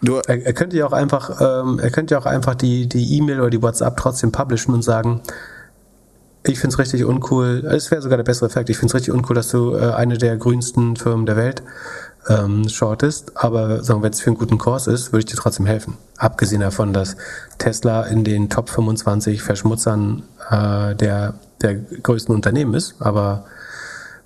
[0.00, 3.16] Du, er, er, könnte ja auch einfach, ähm, er könnte ja auch einfach die die
[3.16, 5.22] E-Mail oder die WhatsApp trotzdem publishen und sagen,
[6.44, 7.64] ich finde es richtig uncool.
[7.70, 8.70] Es wäre sogar der bessere Effekt.
[8.70, 11.62] Ich finde es richtig uncool, dass du äh, eine der grünsten Firmen der Welt
[12.28, 13.36] ähm, shortest.
[13.36, 15.96] Aber wenn es für einen guten Kurs ist, würde ich dir trotzdem helfen.
[16.16, 17.16] Abgesehen davon, dass
[17.58, 22.94] Tesla in den Top 25 Verschmutzern äh, der der größten Unternehmen ist.
[23.00, 23.44] Aber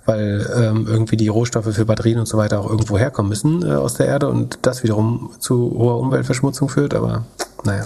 [0.05, 3.73] weil ähm, irgendwie die Rohstoffe für Batterien und so weiter auch irgendwo herkommen müssen äh,
[3.73, 7.25] aus der Erde und das wiederum zu hoher Umweltverschmutzung führt, aber
[7.63, 7.85] naja.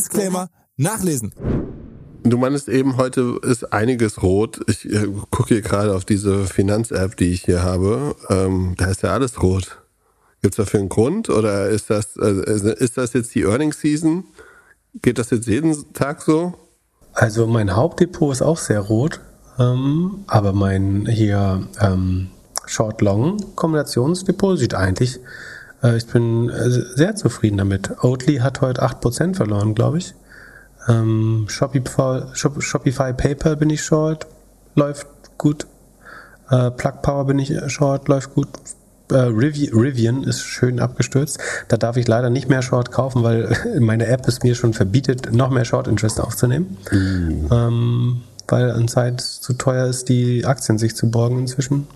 [0.00, 1.34] Disclaimer nachlesen.
[2.22, 4.60] Du meinst eben, heute ist einiges rot.
[4.66, 8.16] Ich äh, gucke hier gerade auf diese Finanz-App, die ich hier habe.
[8.30, 9.78] Ähm, da ist ja alles rot.
[10.40, 14.24] Gibt es dafür einen Grund oder ist das, äh, ist das jetzt die Earnings Season?
[15.02, 16.54] Geht das jetzt jeden Tag so?
[17.12, 19.20] Also mein Hauptdepot ist auch sehr rot,
[19.58, 22.30] ähm, aber mein hier ähm,
[22.64, 25.20] Short-Long-Kombinationsdepot sieht eigentlich,
[25.82, 27.90] ich bin äh, sehr zufrieden damit.
[28.02, 30.14] Oatly hat heute 8% verloren, glaube ich.
[30.88, 34.26] Ähm, Shopify, Shopify PayPal bin ich short,
[34.74, 35.06] läuft
[35.38, 35.66] gut.
[36.50, 38.48] Äh, Plug Power bin ich short, läuft gut.
[39.10, 41.38] Äh, Rivian ist schön abgestürzt.
[41.68, 45.32] Da darf ich leider nicht mehr Short kaufen, weil meine App es mir schon verbietet,
[45.32, 46.76] noch mehr Short Interest aufzunehmen.
[46.90, 47.48] Mhm.
[47.50, 51.86] Ähm, weil an Zeit zu teuer ist, die Aktien sich zu borgen inzwischen.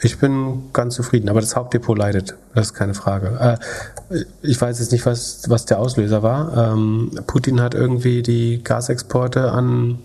[0.00, 3.58] Ich bin ganz zufrieden, aber das Hauptdepot leidet, das ist keine Frage.
[4.10, 6.72] Äh, ich weiß jetzt nicht, was, was der Auslöser war.
[6.72, 9.98] Ähm, Putin hat irgendwie die Gasexporte an,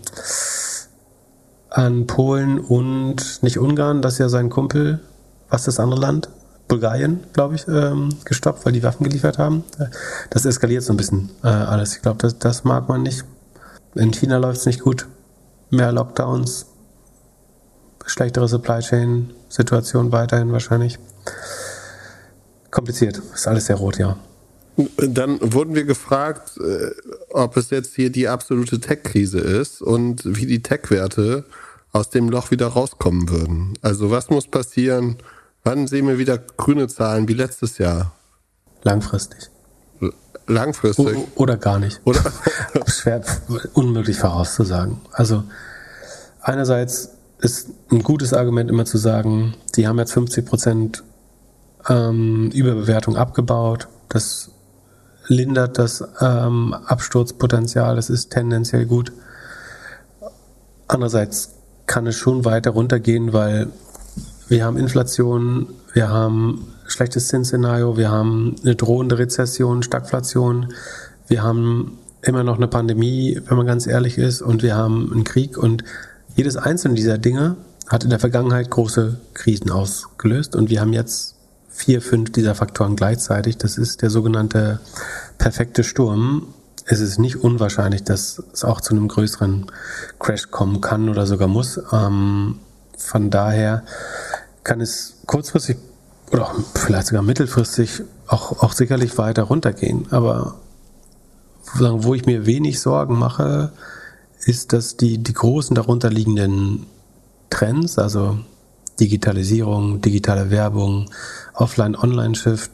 [1.70, 5.00] an Polen und nicht Ungarn, das ist ja sein Kumpel,
[5.48, 6.28] was ist das andere Land?
[6.66, 9.64] Bulgarien, glaube ich, ähm, gestoppt, weil die Waffen geliefert haben.
[10.30, 11.94] Das eskaliert so ein bisschen äh, alles.
[11.94, 13.24] Ich glaube, das, das mag man nicht.
[13.94, 15.06] In China läuft es nicht gut.
[15.70, 16.66] Mehr Lockdowns,
[18.06, 20.98] schlechtere Supply Chain Situation weiterhin wahrscheinlich.
[22.70, 24.16] Kompliziert, ist alles sehr rot, ja.
[24.96, 26.90] Dann wurden wir gefragt, äh,
[27.30, 31.44] ob es jetzt hier die absolute Tech-Krise ist und wie die Tech-Werte
[31.92, 33.78] aus dem Loch wieder rauskommen würden.
[33.82, 35.18] Also was muss passieren?
[35.62, 38.12] Wann sehen wir wieder grüne Zahlen wie letztes Jahr?
[38.82, 39.48] Langfristig.
[40.46, 41.16] Langfristig?
[41.16, 42.00] O oder gar nicht.
[42.04, 42.20] Oder?
[42.86, 43.22] Schwer,
[43.72, 45.00] unmöglich vorauszusagen.
[45.12, 45.44] Also
[46.42, 51.04] einerseits ist ein gutes Argument immer zu sagen, die haben jetzt 50 Prozent
[51.88, 53.88] ähm, Überbewertung abgebaut.
[54.08, 54.50] Das
[55.26, 57.96] lindert das ähm, Absturzpotenzial.
[57.96, 59.12] Das ist tendenziell gut.
[60.86, 61.54] Andererseits
[61.86, 63.68] kann es schon weiter runtergehen, weil
[64.48, 70.72] wir haben Inflation, wir haben schlechtes Zinsszenario, wir haben eine drohende Rezession, Stagflation,
[71.28, 75.24] wir haben immer noch eine Pandemie, wenn man ganz ehrlich ist, und wir haben einen
[75.24, 75.84] Krieg und
[76.34, 77.56] jedes einzelne dieser Dinge
[77.88, 81.34] hat in der Vergangenheit große Krisen ausgelöst und wir haben jetzt
[81.68, 83.58] vier, fünf dieser Faktoren gleichzeitig.
[83.58, 84.80] Das ist der sogenannte
[85.38, 86.54] perfekte Sturm.
[86.86, 89.66] Es ist nicht unwahrscheinlich, dass es auch zu einem größeren
[90.18, 91.80] Crash kommen kann oder sogar muss.
[91.92, 92.60] Ähm,
[92.96, 93.82] von daher
[94.62, 95.76] kann es kurzfristig
[96.30, 100.06] oder vielleicht sogar mittelfristig auch, auch sicherlich weiter runtergehen.
[100.10, 100.56] Aber
[101.78, 103.72] wo ich mir wenig Sorgen mache,
[104.46, 106.86] ist, dass die, die großen darunterliegenden
[107.50, 108.38] Trends, also
[109.00, 111.10] Digitalisierung, digitale Werbung,
[111.54, 112.70] Offline-Online-Shift,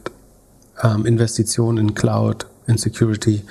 [0.83, 3.43] ähm, Investitionen in Cloud, in Security,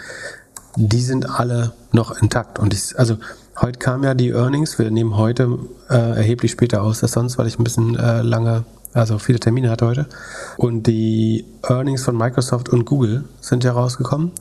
[0.76, 2.58] die sind alle noch intakt.
[2.58, 3.16] Und ich, also
[3.60, 4.78] Heute kam ja die Earnings.
[4.78, 5.58] Wir nehmen heute
[5.90, 9.70] äh, erheblich später aus als sonst, weil ich ein bisschen äh, lange, also viele Termine
[9.70, 10.06] hatte heute.
[10.56, 14.32] Und die Earnings von Microsoft und Google sind ja rausgekommen.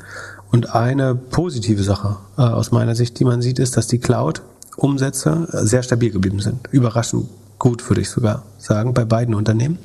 [0.51, 5.47] Und eine positive Sache äh, aus meiner Sicht, die man sieht, ist, dass die Cloud-Umsätze
[5.51, 6.67] sehr stabil geblieben sind.
[6.71, 7.27] Überraschend
[7.59, 9.77] gut, würde ich sogar sagen, bei beiden Unternehmen.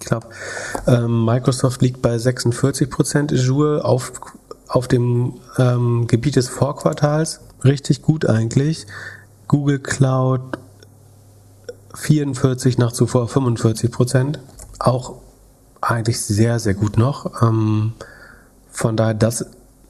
[0.00, 0.26] Ich glaube,
[0.86, 4.12] ähm, Microsoft liegt bei 46 Prozent Azure auf,
[4.68, 7.40] auf dem ähm, Gebiet des Vorquartals.
[7.64, 8.86] Richtig gut eigentlich.
[9.48, 10.58] Google Cloud
[11.94, 14.38] 44 nach zuvor 45 Prozent.
[14.78, 15.14] Auch
[15.80, 17.42] eigentlich sehr, sehr gut noch.
[17.42, 17.94] Ähm,
[18.70, 19.46] von daher, das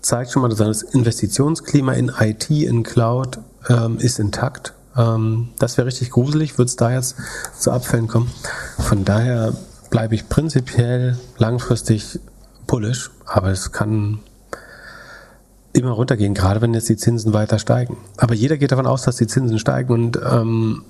[0.06, 3.38] zeigt schon mal, dass das Investitionsklima in IT, in Cloud
[3.68, 4.72] ähm, ist intakt.
[4.96, 7.16] Ähm, das wäre richtig gruselig, würde es da jetzt
[7.58, 8.30] zu Abfällen kommen.
[8.78, 9.52] Von daher
[9.90, 12.20] bleibe ich prinzipiell langfristig
[12.66, 14.20] bullish, aber es kann
[15.72, 17.96] immer runtergehen, gerade wenn jetzt die Zinsen weiter steigen.
[18.16, 20.84] Aber jeder geht davon aus, dass die Zinsen steigen und ähm,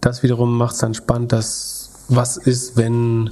[0.00, 1.71] das wiederum macht es dann spannend, dass
[2.16, 3.30] was ist, wenn,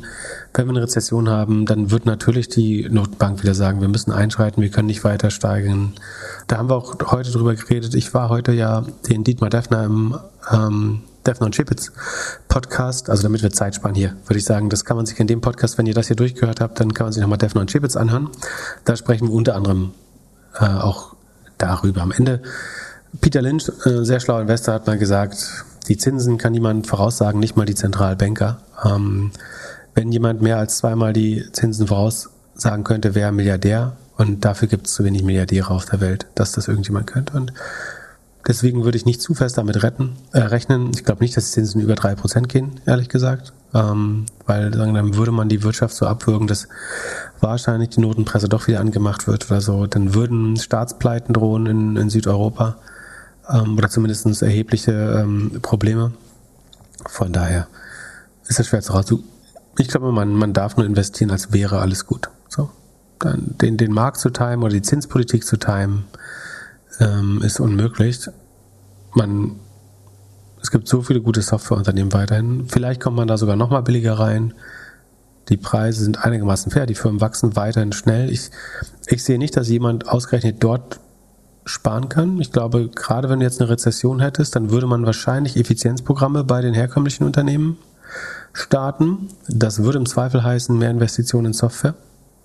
[0.54, 4.62] wenn wir eine Rezession haben, dann wird natürlich die Notenbank wieder sagen, wir müssen einschreiten,
[4.62, 5.94] wir können nicht weiter steigen.
[6.46, 7.94] Da haben wir auch heute drüber geredet.
[7.94, 10.16] Ich war heute ja den Dietmar Defner im
[10.50, 11.92] ähm, Defner und Chipitz
[12.48, 15.26] Podcast, also damit wir Zeit sparen hier, würde ich sagen, das kann man sich in
[15.26, 17.70] dem Podcast, wenn ihr das hier durchgehört habt, dann kann man sich nochmal Defner und
[17.70, 18.30] Chipitz anhören.
[18.84, 19.92] Da sprechen wir unter anderem
[20.58, 21.14] äh, auch
[21.58, 22.00] darüber.
[22.00, 22.42] Am Ende,
[23.20, 27.56] Peter Lynch, äh, sehr schlauer Investor, hat mal gesagt, die Zinsen kann niemand voraussagen, nicht
[27.56, 28.58] mal die Zentralbanker.
[28.84, 29.32] Ähm,
[29.94, 33.96] wenn jemand mehr als zweimal die Zinsen voraussagen könnte, wäre Milliardär.
[34.16, 37.36] Und dafür gibt es zu wenig Milliardäre auf der Welt, dass das irgendjemand könnte.
[37.36, 37.52] Und
[38.46, 40.90] deswegen würde ich nicht zu fest damit retten, äh, rechnen.
[40.94, 43.52] Ich glaube nicht, dass die Zinsen über drei Prozent gehen, ehrlich gesagt.
[43.74, 46.68] Ähm, weil dann würde man die Wirtschaft so abwürgen, dass
[47.40, 49.86] wahrscheinlich die Notenpresse doch wieder angemacht wird oder so.
[49.86, 52.76] Dann würden Staatspleiten drohen in, in Südeuropa
[53.52, 56.12] ähm, oder zumindest erhebliche ähm, Probleme.
[57.06, 57.66] Von daher
[58.46, 59.06] ist das schwer zu raus.
[59.78, 62.30] Ich glaube, man, man darf nur investieren, als wäre alles gut.
[62.48, 62.70] So.
[63.18, 66.04] Dann den, den Markt zu timen oder die Zinspolitik zu timen,
[66.98, 68.28] ähm, ist unmöglich.
[69.14, 69.56] Man,
[70.62, 72.66] es gibt so viele gute Softwareunternehmen weiterhin.
[72.68, 74.54] Vielleicht kommt man da sogar noch mal billiger rein.
[75.48, 78.30] Die Preise sind einigermaßen fair, die Firmen wachsen weiterhin schnell.
[78.30, 78.50] Ich,
[79.06, 81.00] ich sehe nicht, dass jemand ausgerechnet dort
[81.64, 82.40] sparen kann.
[82.40, 86.60] Ich glaube, gerade wenn du jetzt eine Rezession hättest, dann würde man wahrscheinlich Effizienzprogramme bei
[86.60, 87.78] den herkömmlichen Unternehmen
[88.52, 89.28] starten.
[89.48, 91.94] Das würde im Zweifel heißen, mehr Investitionen in Software,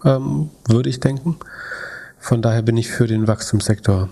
[0.04, 1.38] ähm, würde ich denken.
[2.20, 4.10] Von daher bin ich für den Wachstumssektor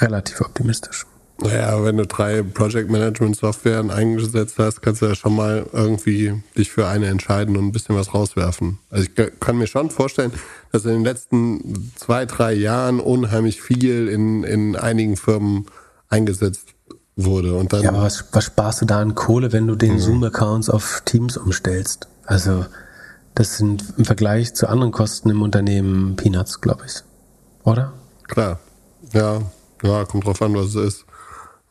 [0.00, 1.06] relativ optimistisch.
[1.40, 6.40] Naja, wenn du drei Project Management Softwaren eingesetzt hast, kannst du ja schon mal irgendwie
[6.56, 8.78] dich für eine entscheiden und ein bisschen was rauswerfen.
[8.90, 10.32] Also ich kann mir schon vorstellen,
[10.72, 15.66] dass in den letzten zwei, drei Jahren unheimlich viel in, in einigen Firmen
[16.08, 16.68] eingesetzt
[17.14, 17.54] wurde.
[17.54, 20.00] Und dann ja, aber was, was sparst du da an Kohle, wenn du den mhm.
[20.00, 22.08] Zoom-Accounts auf Teams umstellst?
[22.24, 22.66] Also
[23.34, 27.02] das sind im Vergleich zu anderen Kosten im Unternehmen Peanuts, glaube ich.
[27.64, 27.92] Oder?
[28.28, 28.58] Klar.
[29.12, 29.42] Ja,
[29.82, 31.04] ja, kommt drauf an, was es ist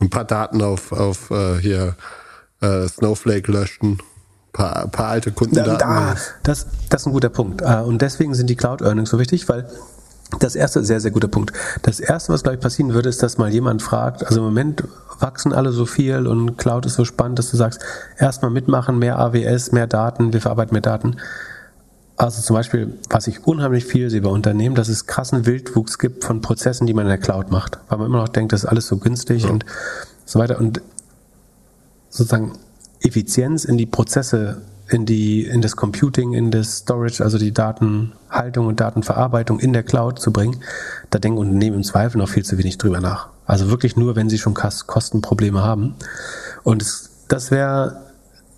[0.02, 1.96] ein paar Daten auf, auf äh, hier
[2.60, 4.02] äh, Snowflake löschen.
[4.54, 5.80] Paar, paar alte Kundendaten.
[5.80, 7.62] Da, das, das ist ein guter Punkt.
[7.62, 9.66] Äh, und deswegen sind die Cloud Earnings so wichtig, weil
[10.40, 11.54] das erste, sehr, sehr guter Punkt.
[11.84, 14.84] Das erste, was gleich passieren würde, ist, dass mal jemand fragt, also im Moment
[15.20, 17.82] wachsen alle so viel und Cloud ist so spannend, dass du sagst,
[18.18, 21.18] erstmal mitmachen, mehr AWS, mehr Daten, wir verarbeiten mehr Daten.
[22.18, 26.24] Also zum Beispiel, was ich unheimlich viel sehe bei Unternehmen, dass es krassen Wildwuchs gibt
[26.24, 27.80] von Prozessen, die man in der Cloud macht.
[27.90, 29.50] Weil man immer noch denkt, das ist alles so günstig ja.
[29.50, 29.66] und
[30.26, 30.60] so weiter.
[30.60, 30.82] Und
[32.10, 32.54] sozusagen
[33.02, 38.68] Effizienz in die Prozesse, in die, in das Computing, in das Storage, also die Datenhaltung
[38.68, 40.58] und Datenverarbeitung in der Cloud zu bringen,
[41.10, 43.30] da denken Unternehmen im Zweifel noch viel zu wenig drüber nach.
[43.46, 45.96] Also wirklich nur, wenn sie schon Kostenprobleme haben.
[46.64, 48.02] Und es, das wäre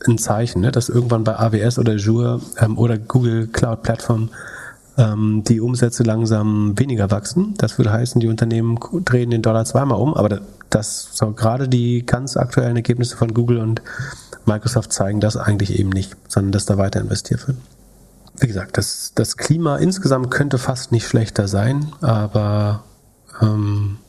[0.08, 4.30] ein Zeichen, ne, dass irgendwann bei AWS oder Azure ähm, oder Google Cloud Plattform
[4.98, 7.54] ähm, die Umsätze langsam weniger wachsen.
[7.58, 12.06] Das würde heißen, die Unternehmen drehen den Dollar zweimal um, aber das so gerade die
[12.06, 13.82] ganz aktuellen Ergebnisse von Google und
[14.46, 17.58] Microsoft zeigen das eigentlich eben nicht, sondern dass da weiter investiert wird.
[18.40, 22.84] Wie gesagt, das, das Klima insgesamt könnte fast nicht schlechter sein, aber
[23.42, 24.00] ähm,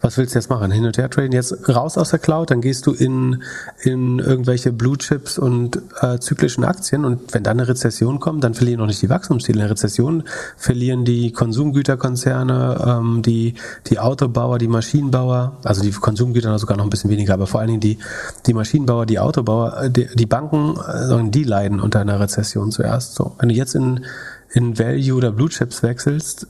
[0.00, 0.70] was willst du jetzt machen?
[0.70, 1.32] Hin und her traden?
[1.32, 3.42] Jetzt raus aus der Cloud, dann gehst du in,
[3.82, 8.54] in irgendwelche Blue Chips und äh, zyklischen Aktien und wenn dann eine Rezession kommt, dann
[8.54, 9.58] verlieren auch nicht die Wachstumsziele.
[9.58, 10.24] In der Rezession
[10.56, 13.54] verlieren die Konsumgüterkonzerne, ähm, die,
[13.88, 17.68] die Autobauer, die Maschinenbauer, also die Konsumgüter sogar noch ein bisschen weniger, aber vor allen
[17.68, 17.98] Dingen die,
[18.46, 23.16] die Maschinenbauer, die Autobauer, äh, die, die Banken, äh, die leiden unter einer Rezession zuerst.
[23.16, 24.04] So, wenn du jetzt in,
[24.50, 26.46] in Value oder Blue Chips wechselst,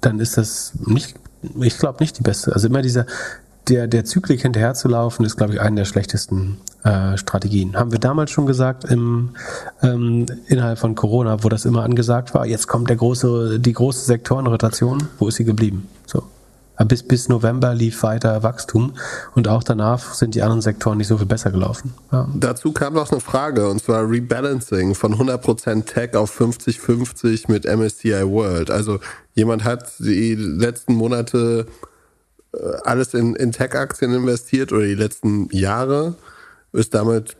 [0.00, 1.21] dann ist das nicht
[1.60, 2.52] ich glaube nicht die beste.
[2.52, 3.06] Also immer dieser,
[3.68, 7.76] der, der Zyklik hinterherzulaufen, ist, glaube ich, eine der schlechtesten äh, Strategien.
[7.76, 9.30] Haben wir damals schon gesagt, im,
[9.82, 14.04] ähm, innerhalb von Corona, wo das immer angesagt war, jetzt kommt der große, die große
[14.04, 15.88] Sektorenrotation, wo ist sie geblieben?
[16.06, 16.24] So.
[16.84, 18.94] Bis, bis November lief weiter Wachstum
[19.34, 21.94] und auch danach sind die anderen Sektoren nicht so viel besser gelaufen.
[22.10, 22.28] Ja.
[22.34, 28.26] Dazu kam noch eine Frage und zwar Rebalancing von 100% Tech auf 50-50 mit MSCI
[28.26, 28.70] World.
[28.70, 29.00] Also
[29.34, 31.66] jemand hat die letzten Monate
[32.52, 36.14] äh, alles in, in Tech-Aktien investiert oder die letzten Jahre,
[36.72, 37.36] ist damit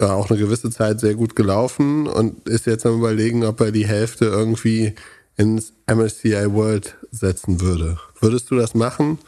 [0.00, 3.70] ja, auch eine gewisse Zeit sehr gut gelaufen und ist jetzt am überlegen, ob er
[3.70, 4.94] die Hälfte irgendwie
[5.36, 7.98] ins MSCI World setzen würde.
[8.22, 9.18] Würdest du das machen?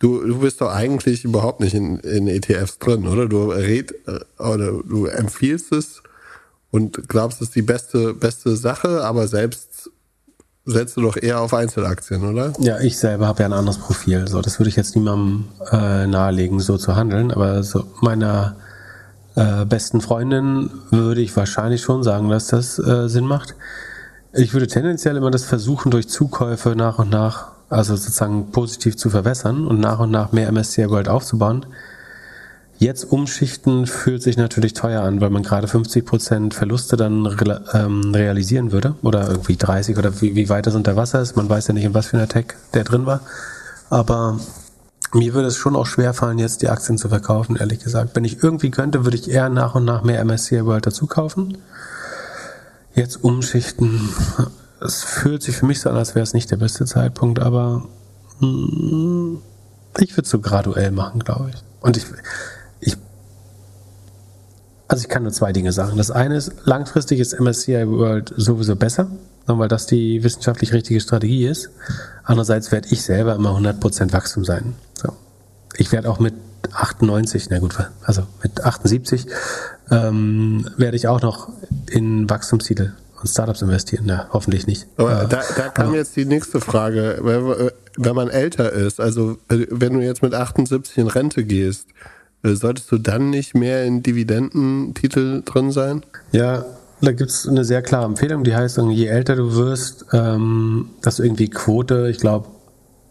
[0.00, 3.26] Du, du bist doch eigentlich überhaupt nicht in, in ETFs drin, oder?
[3.26, 3.94] Du red,
[4.38, 6.02] oder du empfiehlst es
[6.70, 9.90] und glaubst, es ist die beste, beste Sache, aber selbst
[10.66, 12.52] setzt du doch eher auf Einzelaktien, oder?
[12.58, 14.28] Ja, ich selber habe ja ein anderes Profil.
[14.28, 17.30] So, das würde ich jetzt niemandem äh, nahelegen, so zu handeln.
[17.30, 18.56] Aber so meiner
[19.34, 23.54] äh, besten Freundin würde ich wahrscheinlich schon sagen, dass das äh, Sinn macht.
[24.34, 29.10] Ich würde tendenziell immer das versuchen, durch Zukäufe nach und nach, also sozusagen positiv zu
[29.10, 31.66] verwässern und nach und nach mehr MSCI World aufzubauen.
[32.78, 37.36] Jetzt umschichten fühlt sich natürlich teuer an, weil man gerade 50% Verluste dann
[37.74, 41.36] ähm, realisieren würde oder irgendwie 30 oder wie, wie weit das unter Wasser ist.
[41.36, 43.20] Man weiß ja nicht, in was für einer Tech der drin war.
[43.90, 44.38] Aber
[45.12, 48.14] mir würde es schon auch schwer fallen, jetzt die Aktien zu verkaufen, ehrlich gesagt.
[48.14, 51.58] Wenn ich irgendwie könnte, würde ich eher nach und nach mehr MSCI World dazu kaufen.
[52.94, 54.08] Jetzt umschichten,
[54.80, 57.86] es fühlt sich für mich so an, als wäre es nicht der beste Zeitpunkt, aber
[58.38, 59.38] hm,
[59.98, 61.62] ich würde es so graduell machen, glaube ich.
[61.80, 62.06] Und ich,
[64.88, 65.98] also ich kann nur zwei Dinge sagen.
[65.98, 69.08] Das eine ist, langfristig ist MSCI World sowieso besser,
[69.46, 71.70] weil das die wissenschaftlich richtige Strategie ist.
[72.24, 74.74] Andererseits werde ich selber immer 100% Wachstum sein.
[74.94, 75.12] So.
[75.76, 76.34] Ich werde auch mit
[76.72, 79.26] 98, na gut, also mit 78
[79.90, 81.50] ähm, werde ich auch noch
[81.90, 84.04] in Wachstumstitel und Startups investieren.
[84.06, 84.86] Na, hoffentlich nicht.
[84.96, 87.18] Aber äh, da, da kam jetzt die nächste Frage.
[87.22, 91.86] Wenn, wenn man älter ist, also äh, wenn du jetzt mit 78 in Rente gehst,
[92.42, 96.04] äh, solltest du dann nicht mehr in Dividendentitel drin sein?
[96.32, 96.64] Ja,
[97.00, 101.16] da gibt es eine sehr klare Empfehlung, die heißt, je älter du wirst, ähm, dass
[101.16, 102.48] du irgendwie Quote, ich glaube,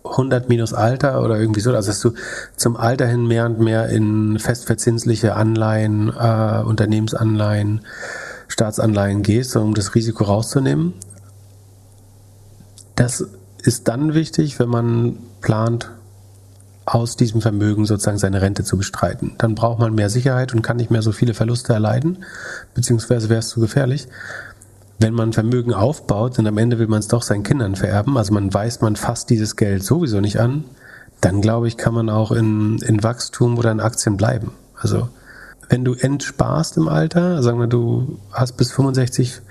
[0.03, 2.13] 100 minus Alter oder irgendwie so, also dass du
[2.55, 7.81] zum Alter hin mehr und mehr in festverzinsliche Anleihen, äh, Unternehmensanleihen,
[8.47, 10.93] Staatsanleihen gehst, um das Risiko rauszunehmen.
[12.95, 13.25] Das
[13.61, 15.91] ist dann wichtig, wenn man plant,
[16.87, 19.33] aus diesem Vermögen sozusagen seine Rente zu bestreiten.
[19.37, 22.23] Dann braucht man mehr Sicherheit und kann nicht mehr so viele Verluste erleiden,
[22.73, 24.07] beziehungsweise wäre es zu gefährlich.
[24.97, 28.33] Wenn man Vermögen aufbaut und am Ende will man es doch seinen Kindern vererben, also
[28.33, 30.63] man weiß, man fasst dieses Geld sowieso nicht an,
[31.19, 34.51] dann glaube ich, kann man auch in, in Wachstum oder in Aktien bleiben.
[34.79, 35.09] Also
[35.69, 39.41] wenn du entsparst im Alter, sagen wir, du hast bis 65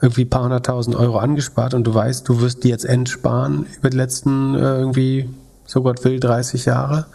[0.00, 3.90] irgendwie ein paar hunderttausend Euro angespart und du weißt, du wirst die jetzt entsparen über
[3.90, 5.28] die letzten äh, irgendwie
[5.66, 7.06] so Gott will, 30 Jahre,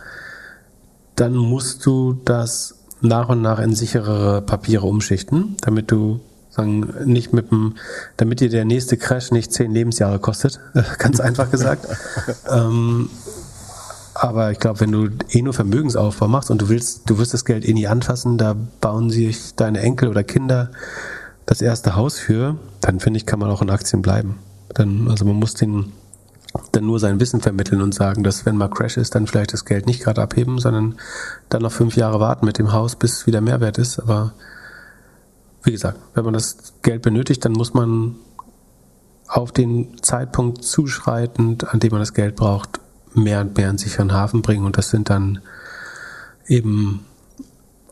[1.15, 7.34] dann musst du das nach und nach in sicherere Papiere umschichten, damit du sagen, nicht
[7.34, 7.76] mit dem,
[8.18, 10.60] damit dir der nächste Crash nicht zehn Lebensjahre kostet,
[10.98, 11.86] ganz einfach gesagt.
[12.50, 13.10] ähm,
[14.15, 17.43] aber ich glaube, wenn du eh nur Vermögensaufbau machst und du willst, du wirst das
[17.43, 20.71] Geld eh nie anfassen, da bauen sich deine Enkel oder Kinder
[21.45, 24.39] das erste Haus für, dann finde ich, kann man auch in Aktien bleiben.
[24.73, 25.91] Dann, also man muss den
[26.71, 29.65] dann nur sein Wissen vermitteln und sagen, dass wenn mal Crash ist, dann vielleicht das
[29.65, 30.95] Geld nicht gerade abheben, sondern
[31.49, 33.99] dann noch fünf Jahre warten mit dem Haus, bis es wieder Mehrwert ist.
[33.99, 34.34] Aber
[35.63, 38.15] wie gesagt, wenn man das Geld benötigt, dann muss man
[39.28, 42.80] auf den Zeitpunkt zuschreitend, an dem man das Geld braucht,
[43.15, 44.65] mehr und mehr in sicheren Hafen bringen.
[44.65, 45.39] Und das sind dann
[46.47, 47.06] eben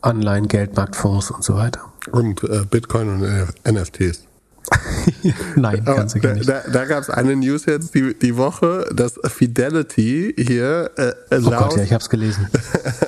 [0.02, 1.82] Anleihen, Geldmarktfonds und so weiter.
[2.12, 4.26] Und äh, Bitcoin und NFTs.
[5.56, 6.48] Nein, ganz sicher nicht.
[6.48, 11.50] Da, da gab es eine News jetzt die, die Woche, dass Fidelity hier äh, Oh
[11.50, 12.48] Gott, ja, ich habe es gelesen.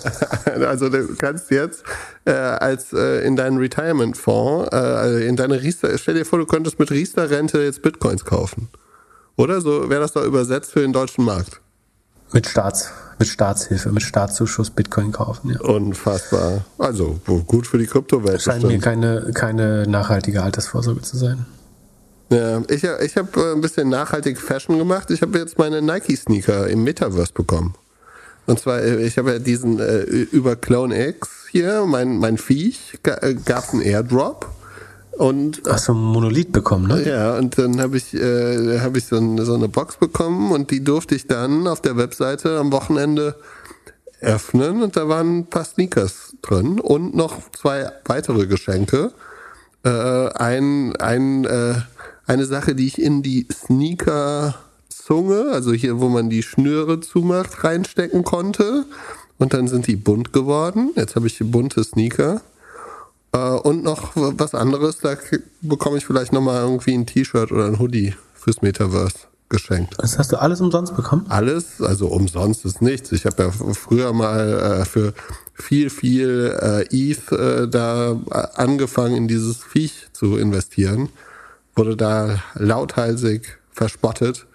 [0.67, 1.83] also du kannst jetzt
[2.25, 6.79] äh, als äh, in deinen Retirement-Fonds, äh, in deine Riester, stell dir vor, du könntest
[6.79, 8.69] mit Riester-Rente jetzt Bitcoins kaufen.
[9.35, 9.61] Oder?
[9.61, 11.61] So wäre das da übersetzt für den deutschen Markt.
[12.33, 15.59] Mit Staats, mit Staatshilfe, mit Staatszuschuss Bitcoin kaufen, ja.
[15.61, 16.65] Unfassbar.
[16.77, 18.41] Also gut für die Kryptowelt.
[18.41, 21.45] Scheint mir keine, keine nachhaltige Altersvorsorge zu sein.
[22.31, 25.11] Ja, ich, ich habe äh, ein bisschen nachhaltig Fashion gemacht.
[25.11, 27.75] Ich habe jetzt meine Nike-Sneaker im Metaverse bekommen.
[28.47, 32.99] Und zwar, äh, ich habe ja diesen äh, über Clone X hier, mein, mein Viech,
[33.03, 34.49] äh, gab es einen Airdrop.
[35.17, 37.07] Und, Hast du ein Monolith bekommen, ne?
[37.07, 40.71] Ja, und dann habe ich, äh, hab ich so, ein, so eine Box bekommen und
[40.71, 43.35] die durfte ich dann auf der Webseite am Wochenende
[44.19, 49.11] öffnen und da waren ein paar Sneakers drin und noch zwei weitere Geschenke.
[49.83, 51.75] Äh, ein, ein, äh,
[52.25, 58.23] eine Sache, die ich in die Sneaker-Zunge, also hier, wo man die Schnüre zumacht, reinstecken
[58.23, 58.85] konnte.
[59.37, 60.91] Und dann sind die bunt geworden.
[60.95, 62.41] Jetzt habe ich bunte Sneaker.
[63.35, 65.15] Äh, und noch was anderes, da
[65.61, 69.17] bekomme ich vielleicht nochmal irgendwie ein T-Shirt oder ein Hoodie fürs Metaverse
[69.49, 69.95] geschenkt.
[69.97, 71.25] Das hast du alles umsonst bekommen?
[71.29, 73.11] Alles, also umsonst ist nichts.
[73.11, 75.13] Ich habe ja früher mal äh, für
[75.53, 78.17] viel, viel äh, ETH äh, da
[78.55, 81.09] angefangen, in dieses Viech zu investieren.
[81.75, 83.25] Wurde da lauthals
[83.71, 84.45] verspottet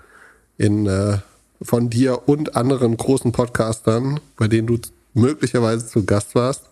[0.56, 1.18] in, äh,
[1.60, 4.78] von dir und anderen großen Podcastern, bei denen du
[5.12, 6.64] möglicherweise zu Gast warst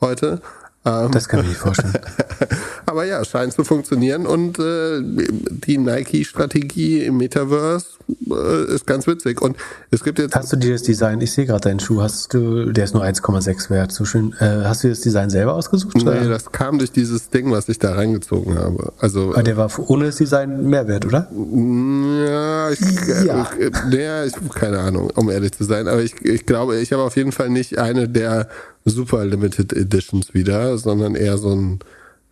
[0.00, 0.40] heute.
[0.84, 1.92] Ähm, das kann ich mir vorstellen.
[2.86, 7.86] Aber ja, scheint zu funktionieren und äh, die Nike-Strategie im Metaverse
[8.30, 9.42] äh, ist ganz witzig.
[9.42, 9.56] Und
[9.90, 10.34] es gibt jetzt.
[10.34, 13.04] Hast du dir das Design, ich sehe gerade deinen Schuh, hast du, der ist nur
[13.04, 14.34] 1,6 wert, so schön.
[14.40, 15.96] Äh, hast du das Design selber ausgesucht?
[15.96, 16.28] Nee, oder?
[16.30, 18.92] das kam durch dieses Ding, was ich da reingezogen habe.
[18.98, 21.28] Also, Aber der war ohne das Design mehr wert, oder?
[21.30, 22.80] Ja, ich,
[23.24, 23.46] ja.
[23.58, 25.88] Ich, ja, ich, keine Ahnung, um ehrlich zu sein.
[25.88, 28.48] Aber ich, ich glaube, ich habe auf jeden Fall nicht eine der
[28.90, 31.80] Super Limited Editions wieder, sondern eher so ein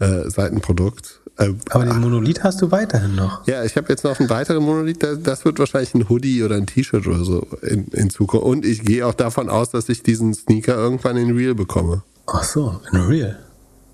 [0.01, 1.21] äh, Seitenprodukt.
[1.39, 3.47] Äh, Aber den Monolith hast du weiterhin noch.
[3.47, 4.99] Ja, ich habe jetzt noch einen weiteren Monolith.
[5.23, 8.47] Das wird wahrscheinlich ein Hoodie oder ein T-Shirt oder so in, in Zukunft.
[8.47, 12.03] Und ich gehe auch davon aus, dass ich diesen Sneaker irgendwann in Real bekomme.
[12.27, 13.39] Ach so, in Real.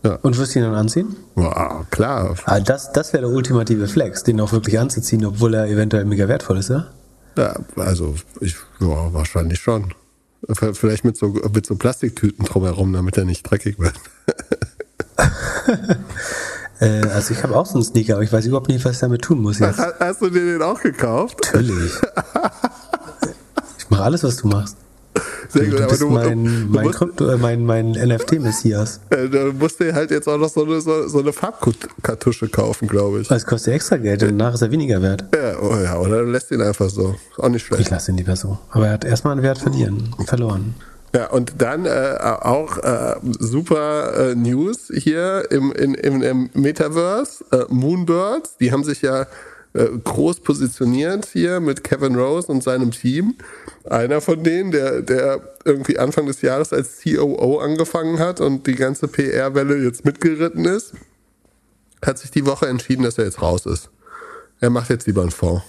[0.02, 0.18] Ja.
[0.22, 1.16] Und wirst du ihn dann anziehen?
[1.34, 2.34] Wow, klar.
[2.44, 6.28] Ah, das das wäre der ultimative Flex, den auch wirklich anzuziehen, obwohl er eventuell mega
[6.28, 6.88] wertvoll ist, ja?
[7.38, 9.94] Ja, also ich, ja, wahrscheinlich schon.
[10.48, 13.94] Vielleicht mit so, mit so Plastiktüten drumherum, damit er nicht dreckig wird.
[16.80, 19.00] äh, also ich habe auch so einen Sneaker, aber ich weiß überhaupt nicht, was ich
[19.00, 19.78] damit tun muss jetzt.
[19.78, 21.40] Hast du dir den auch gekauft?
[21.52, 21.92] Natürlich.
[23.78, 24.76] ich mache alles, was du machst.
[25.48, 29.00] Sehr gut, du aber du, mein, mein, Krypto, äh, mein, mein NFT-Messias.
[29.10, 32.88] Äh, du musst dir halt jetzt auch noch so eine, so, so eine Farbkartusche kaufen,
[32.88, 33.28] glaube ich.
[33.28, 35.24] Das kostet extra Geld und danach ist er weniger wert.
[35.34, 37.14] Ja, oh ja, oder du lässt ihn einfach so.
[37.30, 37.82] Ist auch nicht schlecht.
[37.82, 38.58] Ich lasse ihn lieber so.
[38.70, 40.74] Aber er hat erstmal einen Wert verlieren, verloren.
[41.14, 47.44] Ja, und dann äh, auch äh, super äh, News hier im, in, im, im Metaverse.
[47.52, 49.26] Äh, Moonbirds, die haben sich ja
[49.74, 53.34] äh, groß positioniert hier mit Kevin Rose und seinem Team.
[53.84, 58.76] Einer von denen, der, der irgendwie Anfang des Jahres als COO angefangen hat und die
[58.76, 60.92] ganze PR-Welle jetzt mitgeritten ist,
[62.04, 63.90] hat sich die Woche entschieden, dass er jetzt raus ist.
[64.60, 65.64] Er macht jetzt lieber einen Fonds.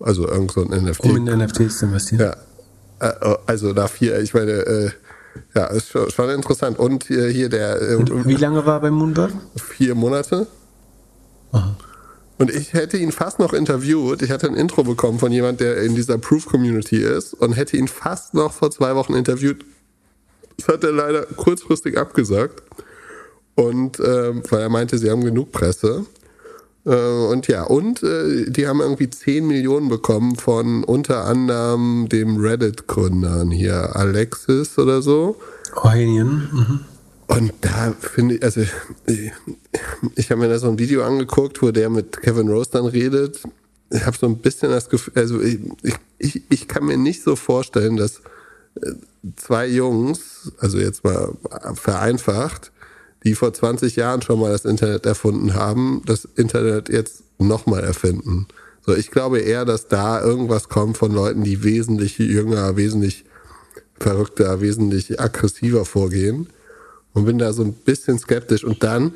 [0.00, 1.04] Also irgend so ein NFT.
[1.04, 2.20] Um in NFTs zu investieren.
[3.00, 3.08] Ja.
[3.10, 4.90] Äh, also dafür, ich meine, äh,
[5.56, 6.78] ja, ist schon, schon interessant.
[6.78, 7.98] Und hier, hier der.
[7.98, 9.32] Und wie lange war er bei Moonbird?
[9.56, 10.46] Vier Monate.
[11.50, 11.76] Aha.
[12.38, 14.22] Und ich hätte ihn fast noch interviewt.
[14.22, 17.88] Ich hatte ein Intro bekommen von jemand, der in dieser Proof-Community ist und hätte ihn
[17.88, 19.64] fast noch vor zwei Wochen interviewt.
[20.56, 22.62] Das hat er leider kurzfristig abgesagt.
[23.56, 26.06] Und ähm, weil er meinte, sie haben genug Presse.
[26.86, 32.36] Äh, und ja, und äh, die haben irgendwie 10 Millionen bekommen von unter anderem dem
[32.36, 35.36] Reddit-Gründern hier, Alexis oder so.
[35.74, 36.48] Eugenien.
[36.52, 36.80] Mhm.
[37.28, 38.62] Und da finde ich, also
[39.06, 39.32] ich,
[40.16, 43.40] ich habe mir da so ein Video angeguckt, wo der mit Kevin Rose dann redet.
[43.90, 45.60] Ich habe so ein bisschen das Gefühl, also ich,
[46.18, 48.22] ich, ich kann mir nicht so vorstellen, dass
[48.80, 48.92] äh,
[49.36, 51.34] zwei Jungs, also jetzt mal
[51.74, 52.72] vereinfacht,
[53.24, 58.48] die vor 20 Jahren schon mal das Internet erfunden haben, das Internet jetzt nochmal erfinden.
[58.86, 63.26] So, ich glaube eher, dass da irgendwas kommt von Leuten, die wesentlich jünger, wesentlich
[63.98, 66.48] verrückter, wesentlich aggressiver vorgehen
[67.18, 68.64] und bin da so ein bisschen skeptisch.
[68.64, 69.12] Und dann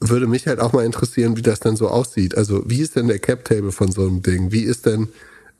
[0.00, 2.36] würde mich halt auch mal interessieren, wie das dann so aussieht.
[2.36, 4.50] Also wie ist denn der Cap-Table von so einem Ding?
[4.52, 5.08] Wie ist denn,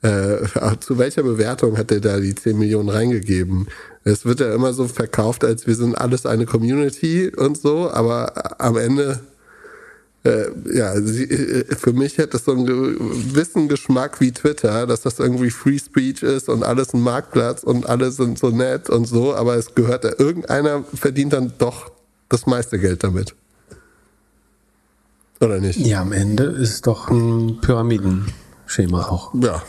[0.01, 0.37] äh,
[0.79, 3.67] zu welcher Bewertung hat der da die 10 Millionen reingegeben?
[4.03, 8.59] Es wird ja immer so verkauft, als wir sind alles eine Community und so, aber
[8.59, 9.19] am Ende
[10.27, 15.01] äh, ja, sie, äh, für mich hätte das so einen gewissen Geschmack wie Twitter, dass
[15.01, 19.05] das irgendwie Free Speech ist und alles ein Marktplatz und alle sind so nett und
[19.05, 21.91] so, aber es gehört, irgendeiner verdient dann doch
[22.29, 23.35] das meiste Geld damit.
[25.39, 25.79] Oder nicht?
[25.79, 29.33] Ja, am Ende ist es doch ein Pyramidenschema auch.
[29.35, 29.61] Ja,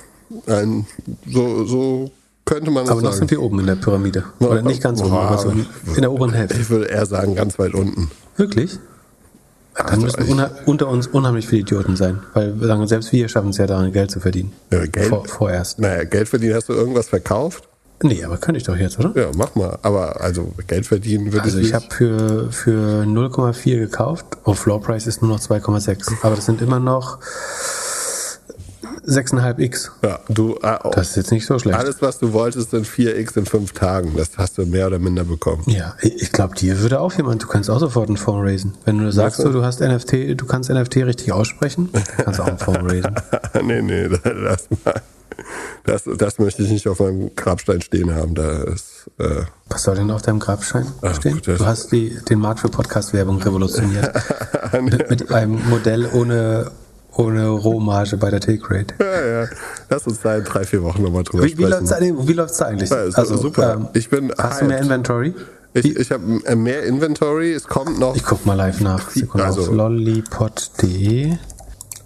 [0.47, 0.87] ein,
[1.27, 2.11] so, so
[2.45, 3.07] könnte man das aber sagen.
[3.07, 4.25] Aber noch sind wir oben in der Pyramide.
[4.41, 6.59] Oder nicht ganz oben, aber so in, in der oberen Hälfte.
[6.59, 8.11] Ich würde eher sagen, ganz weit unten.
[8.37, 8.79] Wirklich?
[9.87, 13.93] Dann müssen unter uns unheimlich viele Idioten sein, weil selbst wir schaffen es ja daran,
[13.93, 14.53] Geld zu verdienen.
[14.73, 15.79] Ja, Geld, Vor, vorerst.
[15.79, 17.69] Naja, Geld verdienen, hast du irgendwas verkauft?
[18.03, 19.13] Nee, aber könnte ich doch jetzt, oder?
[19.21, 19.79] Ja, mach mal.
[19.83, 21.75] Aber also Geld verdienen würde also ich.
[21.75, 24.25] Also ich habe für, für 0,4 gekauft.
[24.45, 26.19] Oh, Floor Price ist nur noch 2,6.
[26.23, 27.19] Aber das sind immer noch
[29.09, 29.91] 6,5x.
[30.03, 31.79] Ja, du, äh, Das ist jetzt nicht so schlecht.
[31.79, 34.13] alles, was du wolltest, sind 4x in fünf Tagen.
[34.17, 35.63] Das hast du mehr oder minder bekommen.
[35.67, 38.75] Ja, ich glaube, dir würde auch jemand, du kannst auch sofort einen Fonds raisen.
[38.85, 41.89] Wenn du sagst, so, du hast NFT, du kannst NFT richtig aussprechen,
[42.19, 43.15] kannst auch einen Fonds raisen.
[43.65, 45.01] nee, nee, das mal.
[45.85, 48.35] Das, das möchte ich nicht auf meinem Grabstein stehen haben.
[48.35, 51.35] Da ist, äh, Was soll denn auf deinem Grabstein Ach, stehen?
[51.35, 54.13] gut, Du hast die, den Markt für Podcast-Werbung revolutioniert.
[54.83, 56.73] mit, mit einem Modell ohne,
[57.19, 58.95] ohne Rohmarge bei der Take-Rate.
[58.99, 59.49] ja, ja.
[59.91, 62.27] Lass uns da in drei, vier Wochen nochmal drüber Wie, wie sprechen.
[62.29, 62.89] wie läuft's da eigentlich?
[62.91, 63.91] Ja, ist super.
[63.95, 64.87] Ich bin hast du mehr hyped.
[64.87, 65.35] Inventory?
[65.75, 66.23] Ich, ich habe
[66.57, 67.53] mehr Inventory.
[67.53, 68.17] Es kommt noch.
[68.17, 69.11] Ich guck mal live nach.
[69.11, 71.37] Sekunde Also- auf lollipod.de.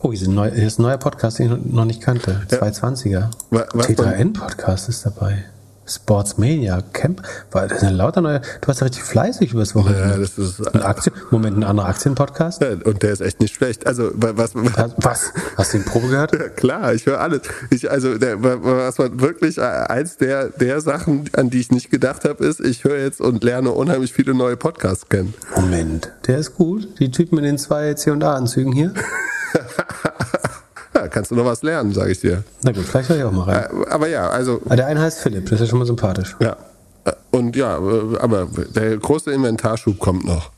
[0.00, 2.42] Oh, hier ist, ein neuer Podcast, den ich noch nicht kannte.
[2.50, 3.30] 220er.
[3.50, 5.44] Wa- was T3N-Podcast ist dabei.
[5.94, 7.22] Sportsmania, Camp.
[7.50, 8.40] War das sind lauter neue.
[8.60, 10.08] Du warst ja richtig fleißig übers Wochenende.
[10.10, 12.62] Ja, das ist, äh, ein Aktien, Moment, ein anderer Aktienpodcast?
[12.62, 13.86] Ja, und der ist echt nicht schlecht.
[13.86, 14.52] Also, wa- was.
[14.54, 15.32] Was- Was?
[15.56, 16.32] Hast du die Probe gehört?
[16.32, 17.42] Ja, klar, ich höre alles.
[17.70, 21.70] Ich, also, der, wa- was man wirklich, äh, eins der, der Sachen, an die ich
[21.70, 25.34] nicht gedacht habe, ist, ich höre jetzt und lerne unheimlich viele neue Podcasts kennen.
[25.56, 26.98] Moment, der ist gut.
[26.98, 28.92] Die Typen in den zwei C&A-Anzügen hier.
[31.12, 32.42] Kannst du noch was lernen, sage ich dir.
[32.64, 33.64] Na gut, vielleicht höre ich auch mal rein.
[33.86, 36.36] Äh, Aber ja, also, Ah, Der eine heißt Philipp, das ist ja schon mal sympathisch.
[36.40, 36.56] ja.
[37.04, 40.50] Äh, Und ja, äh, aber der große Inventarschub kommt noch.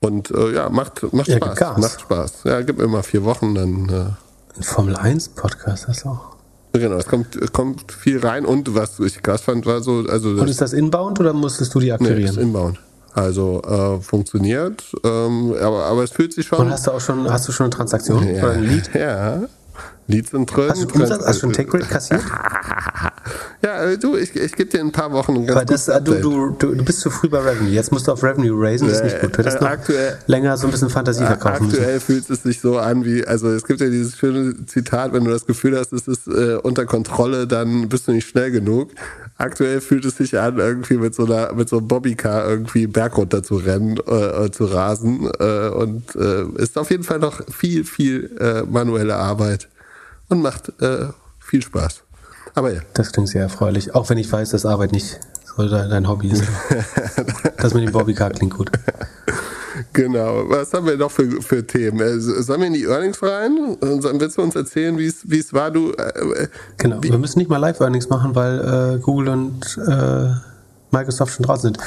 [0.00, 1.58] Und äh, ja, macht, macht Ja, Spaß.
[1.58, 1.78] Gas.
[1.78, 2.32] Macht Spaß.
[2.44, 3.88] Ja, gib mir mal vier Wochen, dann.
[3.88, 6.36] Äh, Ein Formel-1-Podcast, das auch.
[6.72, 10.48] Genau, es kommt, kommt viel rein und was ich krass fand, war so, also Und
[10.50, 12.30] ist das inbound oder musstest du die nee, das akquirieren?
[12.32, 12.78] ist inbound.
[13.16, 16.58] Also äh, funktioniert, ähm, aber, aber es fühlt sich schon.
[16.58, 18.90] Und hast du auch schon, hast du schon eine Transaktion ja, oder ein Lead?
[18.92, 19.40] Ja,
[20.06, 20.68] Leads sind drin.
[20.68, 22.20] Hast du, Umsatz, hast du schon Take Rate kassiert?
[23.62, 26.00] Ja, äh, du, ich, ich gebe dir ein paar Wochen ein ganz Weil das, äh,
[26.00, 27.72] du, du, du, bist zu früh bei Revenue.
[27.72, 29.34] Jetzt musst du auf Revenue raisen, das ist nicht gut.
[29.34, 31.78] Du hättest Äh, aktuell- länger so ein bisschen Fantasie verkaufen müssen.
[31.80, 35.24] Aktuell fühlt es sich so an wie, also es gibt ja dieses schöne Zitat, wenn
[35.24, 38.90] du das Gefühl hast, es ist äh, unter Kontrolle, dann bist du nicht schnell genug.
[39.38, 43.18] Aktuell fühlt es sich an, irgendwie mit so einer, mit so einem Bobbycar irgendwie Berg
[43.18, 47.42] runter zu rennen, äh, äh, zu rasen äh, und äh, ist auf jeden Fall noch
[47.52, 49.68] viel, viel äh, manuelle Arbeit
[50.28, 51.08] und macht äh,
[51.38, 52.02] viel Spaß.
[52.54, 53.94] Aber ja, Das klingt sehr erfreulich.
[53.94, 55.20] Auch wenn ich weiß, dass Arbeit nicht
[55.56, 56.42] so de- dein Hobby ist.
[57.58, 58.70] das mit dem Bobbycar klingt gut.
[59.92, 60.48] genau.
[60.48, 62.00] Was haben wir noch für, für Themen?
[62.00, 63.76] Äh, sollen wir in die Earnings rein?
[63.82, 65.70] Äh, sollen- Willst du uns erzählen, wie es war?
[65.70, 66.48] Du, äh,
[66.78, 67.02] Genau.
[67.02, 70.28] Wir müssen nicht mal Live-Earnings machen, weil äh, Google und äh,
[70.90, 71.78] Microsoft schon draußen sind.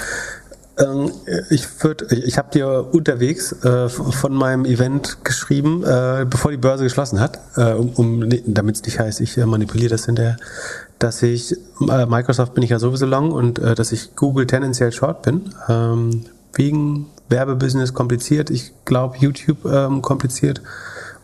[0.77, 1.11] Ähm,
[1.49, 6.57] ich würde, ich, ich habe dir unterwegs äh, von meinem Event geschrieben, äh, bevor die
[6.57, 10.37] Börse geschlossen hat, äh, um, um damit es nicht heißt, ich äh, manipuliere das hinterher,
[10.99, 11.53] dass ich
[11.89, 15.53] äh, Microsoft bin ich ja sowieso long und äh, dass ich Google tendenziell short bin.
[15.67, 20.61] Ähm, wegen Werbebusiness kompliziert, ich glaube YouTube ähm, kompliziert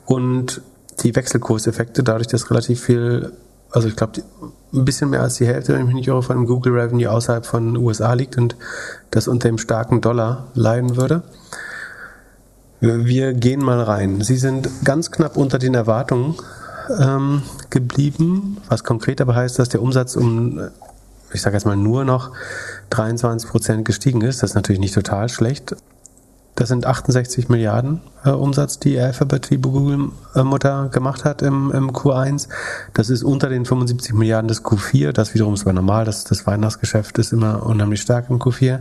[0.05, 0.61] und
[1.03, 3.34] die Wechselkurseffekte, dadurch, dass relativ viel,
[3.71, 4.21] also ich glaube,
[4.73, 7.45] ein bisschen mehr als die Hälfte, wenn ich mich nicht irre, von Google Revenue außerhalb
[7.45, 8.55] von USA liegt und
[9.11, 11.23] das unter dem starken Dollar leiden würde.
[12.80, 14.21] Wir gehen mal rein.
[14.21, 16.36] Sie sind ganz knapp unter den Erwartungen
[16.99, 20.59] ähm, geblieben, was konkret aber heißt, dass der Umsatz um,
[21.33, 22.31] ich sage jetzt mal, nur noch
[22.91, 24.43] 23 Prozent gestiegen ist.
[24.43, 25.75] Das ist natürlich nicht total schlecht.
[26.55, 32.47] Das sind 68 Milliarden äh, Umsatz, die Alphabet, die Google-Mutter gemacht hat im, im Q1.
[32.93, 35.11] Das ist unter den 75 Milliarden des Q4.
[35.11, 36.05] Das wiederum ist aber normal.
[36.05, 38.79] Das, das Weihnachtsgeschäft ist immer unheimlich stark im Q4.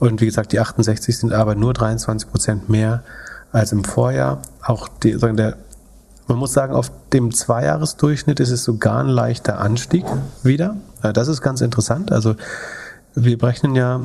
[0.00, 3.04] Und wie gesagt, die 68 sind aber nur 23 Prozent mehr
[3.52, 4.42] als im Vorjahr.
[4.62, 5.56] Auch die, sagen der,
[6.26, 10.04] man muss sagen, auf dem Zweijahresdurchschnitt ist es sogar ein leichter Anstieg
[10.42, 10.76] wieder.
[11.02, 12.12] Das ist ganz interessant.
[12.12, 12.34] Also
[13.14, 14.00] wir berechnen ja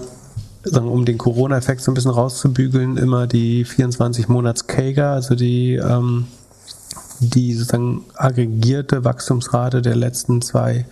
[0.73, 6.27] um den Corona-Effekt so ein bisschen rauszubügeln, immer die 24 Monats CAGR, also die, ähm,
[7.19, 10.85] die sozusagen aggregierte Wachstumsrate der letzten zwei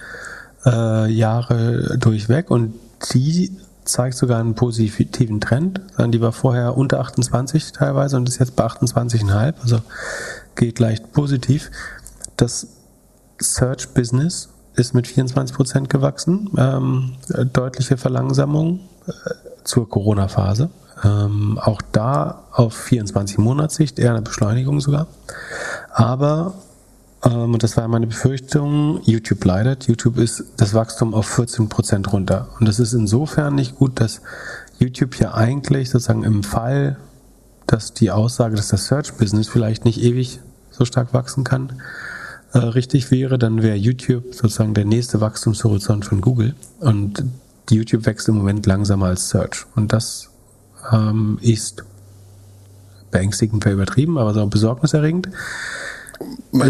[0.65, 2.73] äh, Jahre durchweg und
[3.13, 3.51] die
[3.83, 5.81] zeigt sogar einen positiven Trend.
[5.97, 9.79] Die war vorher unter 28 teilweise und ist jetzt bei 28,5, also
[10.57, 11.71] geht leicht positiv.
[12.35, 12.67] Das
[13.39, 17.13] Search Business ist mit 24 Prozent gewachsen, ähm,
[17.53, 19.11] deutliche Verlangsamung äh,
[19.63, 20.69] zur Corona-Phase.
[21.03, 25.07] Ähm, auch da auf 24 Monatssicht, eher eine Beschleunigung sogar.
[25.91, 26.55] Aber,
[27.23, 29.87] ähm, und das war meine Befürchtung, YouTube leidet.
[29.87, 32.49] YouTube ist das Wachstum auf 14 Prozent runter.
[32.59, 34.21] Und das ist insofern nicht gut, dass
[34.79, 36.97] YouTube ja eigentlich sozusagen im Fall,
[37.67, 40.39] dass die Aussage, dass das Search-Business vielleicht nicht ewig
[40.77, 41.81] so stark wachsen kann,
[42.53, 46.55] äh, richtig wäre, dann wäre YouTube sozusagen der nächste Wachstumshorizont von Google.
[46.79, 47.23] Und
[47.69, 49.65] YouTube wächst im Moment langsamer als Search.
[49.75, 50.29] Und das
[50.91, 51.83] ähm, ist
[53.11, 55.29] beängstigend wäre übertrieben, aber so besorgniserregend.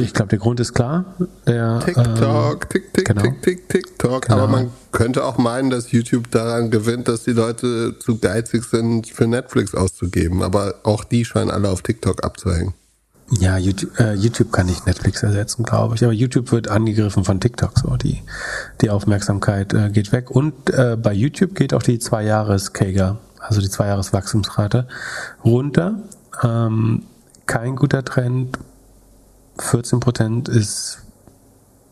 [0.01, 1.15] ich glaube, der Grund ist klar.
[1.45, 3.21] Der, TikTok, ähm, Tick, Tick, genau.
[3.21, 4.25] Tick, Tick, TikTok.
[4.25, 4.37] Genau.
[4.37, 9.07] Aber man könnte auch meinen, dass YouTube daran gewinnt, dass die Leute zu geizig sind,
[9.07, 10.43] für Netflix auszugeben.
[10.43, 12.73] Aber auch die scheinen alle auf TikTok abzuhängen.
[13.29, 16.03] Ja, YouTube, äh, YouTube kann nicht Netflix ersetzen, glaube ich.
[16.03, 17.77] Aber YouTube wird angegriffen von TikTok.
[17.77, 18.21] So die
[18.81, 23.17] die Aufmerksamkeit äh, geht weg und äh, bei YouTube geht auch die zwei Jahres Kager,
[23.39, 24.87] also die zwei Jahres Wachstumsrate
[25.43, 25.99] runter.
[26.41, 27.03] Ähm,
[27.45, 28.59] kein guter Trend.
[29.59, 30.99] 14 Prozent ist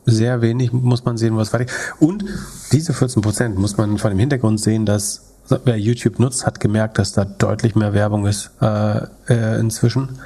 [0.05, 0.71] sehr wenig.
[0.71, 1.71] Muss man sehen, was weiter.
[1.99, 2.23] Und
[2.71, 5.33] diese 14 Prozent muss man vor dem Hintergrund sehen, dass
[5.63, 10.19] wer YouTube nutzt, hat gemerkt, dass da deutlich mehr Werbung ist äh, äh, inzwischen.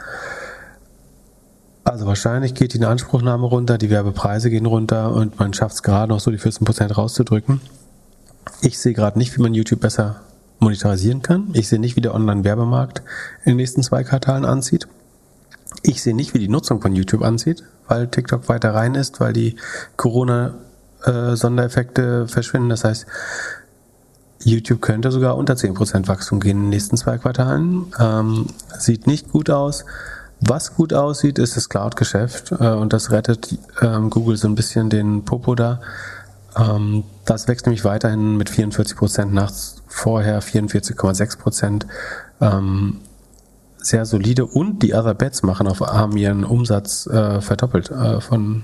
[1.84, 6.12] Also wahrscheinlich geht die Inanspruchnahme runter, die Werbepreise gehen runter und man schafft es gerade
[6.12, 7.62] noch so die 14% rauszudrücken.
[8.62, 10.18] Ich sehe gerade nicht, wie man YouTube besser
[10.60, 11.52] monetarisieren kann.
[11.54, 13.02] Ich sehe nicht, wie der Online-Werbemarkt
[13.46, 14.88] in den nächsten zwei Quartalen anzieht.
[15.82, 19.34] Ich sehe nicht, wie die Nutzung von YouTube anzieht, weil TikTok weiter rein ist, weil
[19.34, 19.56] die
[19.96, 22.70] Corona-Sondereffekte verschwinden.
[22.70, 23.06] Das heißt,
[24.44, 27.94] YouTube könnte sogar unter 10% Wachstum gehen in den nächsten zwei Quartalen.
[28.00, 29.86] Ähm, sieht nicht gut aus.
[30.42, 34.90] Was gut aussieht, ist das Cloud-Geschäft äh, und das rettet ähm, Google so ein bisschen
[34.90, 35.82] den Popo da.
[36.56, 39.52] Ähm, das wächst nämlich weiterhin mit 44 Prozent nach
[39.88, 41.88] vorher 44,6 Prozent.
[42.40, 43.02] Ähm,
[43.82, 48.64] sehr solide und die Other Bets machen auf haben ihren Umsatz äh, verdoppelt äh, von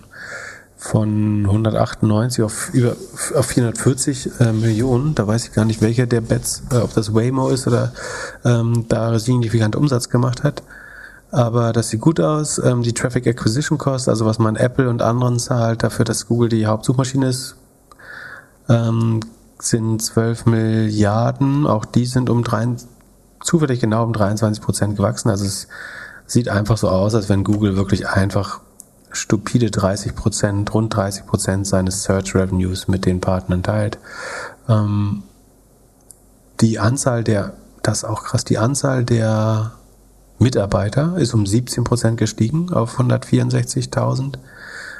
[0.77, 2.95] von 198 auf über
[3.35, 5.15] auf 440 äh, Millionen.
[5.15, 7.91] Da weiß ich gar nicht, welcher der Bets, äh, ob das Waymo ist oder
[8.43, 10.63] ähm, da signifikant Umsatz gemacht hat.
[11.35, 12.59] Aber das sieht gut aus.
[12.59, 16.47] Ähm, die Traffic Acquisition Cost, also was man Apple und anderen zahlt, dafür, dass Google
[16.47, 17.57] die Hauptsuchmaschine ist,
[18.69, 19.19] ähm,
[19.59, 21.67] sind 12 Milliarden.
[21.67, 22.65] Auch die sind um drei,
[23.43, 25.29] zufällig genau um 23 Prozent gewachsen.
[25.29, 25.67] Also es
[26.25, 28.61] sieht einfach so aus, als wenn Google wirklich einfach
[29.11, 33.97] stupide 30 Prozent, rund 30 Prozent seines Search Revenues mit den Partnern teilt.
[34.69, 35.23] Ähm,
[36.61, 39.73] die Anzahl der, das auch krass, die Anzahl der
[40.45, 44.35] Mitarbeiter ist um 17 Prozent gestiegen auf 164.000.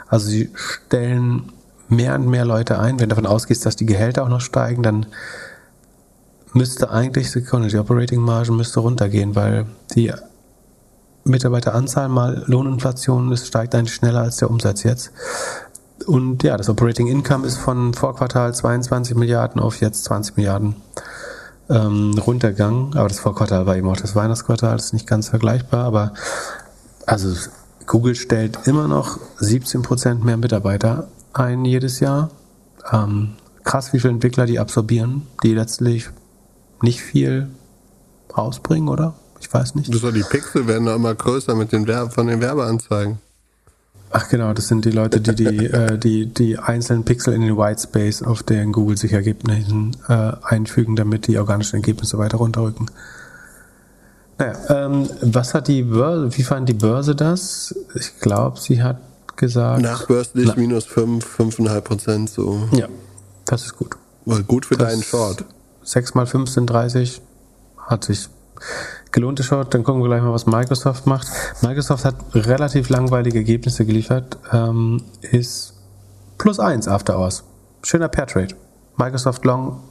[0.07, 1.51] Also sie stellen
[1.87, 2.99] mehr und mehr Leute ein.
[2.99, 5.05] Wenn du davon ausgehst, dass die Gehälter auch noch steigen, dann
[6.53, 10.11] müsste eigentlich die Operating Marge müsste runtergehen, weil die
[11.25, 15.11] Mitarbeiteranzahl mal Lohninflation ist, steigt eigentlich schneller als der Umsatz jetzt.
[16.07, 20.75] Und ja, das Operating Income ist von Vorquartal 22 Milliarden auf jetzt 20 Milliarden
[21.70, 22.95] ähm, runtergegangen.
[22.95, 25.86] Aber das Vorquartal war eben auch das Weihnachtsquartal, das ist nicht ganz vergleichbar.
[25.86, 26.13] Aber
[27.05, 27.34] also
[27.86, 32.30] Google stellt immer noch 17 Prozent mehr Mitarbeiter ein jedes Jahr.
[32.91, 36.09] Ähm, krass, wie viele Entwickler die absorbieren, die letztlich
[36.82, 37.49] nicht viel
[38.36, 39.16] rausbringen, oder?
[39.39, 39.93] Ich weiß nicht.
[39.93, 43.20] Das war die Pixel werden da immer größer mit den Werb von den Werbeanzeigen.
[44.18, 47.57] Ach genau, das sind die Leute, die die, äh, die, die einzelnen Pixel in den
[47.57, 52.89] Whitespace auf den Google sich Ergebnissen äh, einfügen, damit die organischen Ergebnisse weiter runterrücken.
[54.38, 57.76] Naja, ähm, was hat die Börse, wie fand die Börse das?
[57.93, 58.99] Ich glaube, sie hat
[59.36, 59.82] gesagt.
[59.82, 62.70] Nachbörslich Na- minus 5, 5,5 Prozent so.
[62.72, 62.88] Ja,
[63.43, 63.95] das ist gut.
[64.26, 65.43] War gut für Das- deinen Short.
[65.84, 67.22] 6 mal 5 sind 30.
[67.78, 68.28] Hat sich
[69.12, 69.74] gelohnt, der Short.
[69.74, 71.28] Dann gucken wir gleich mal, was Microsoft macht.
[71.62, 74.38] Microsoft hat relativ langweilige Ergebnisse geliefert.
[74.51, 75.74] Ähm, ist
[76.38, 77.43] plus 1 After Hours.
[77.82, 78.56] Schöner Pair Trade.
[78.97, 79.82] Microsoft Long,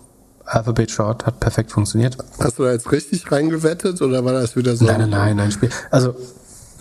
[0.44, 2.18] Alphabet Short hat perfekt funktioniert.
[2.38, 4.84] Hast du da jetzt richtig reingewettet oder war das wieder so?
[4.84, 5.52] Nein, nein, nein, nein.
[5.52, 5.70] Spiel.
[5.90, 6.14] Also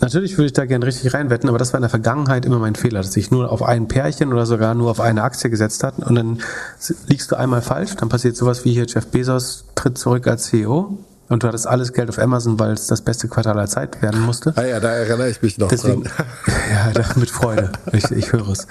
[0.00, 2.74] natürlich würde ich da gerne richtig reinwetten, aber das war in der Vergangenheit immer mein
[2.74, 5.98] Fehler, dass ich nur auf ein Pärchen oder sogar nur auf eine Aktie gesetzt hat
[5.98, 6.40] und dann
[7.06, 10.98] liegst du einmal falsch, dann passiert sowas wie hier Jeff Bezos tritt zurück als CEO
[11.28, 14.20] und du hattest alles Geld auf Amazon, weil es das beste Quartal aller Zeit werden
[14.20, 14.52] musste.
[14.56, 16.26] Ah ja, da erinnere ich mich noch Deswegen, dran.
[16.70, 17.72] ja, da- mit Freude.
[17.92, 18.66] Ich, ich höre es.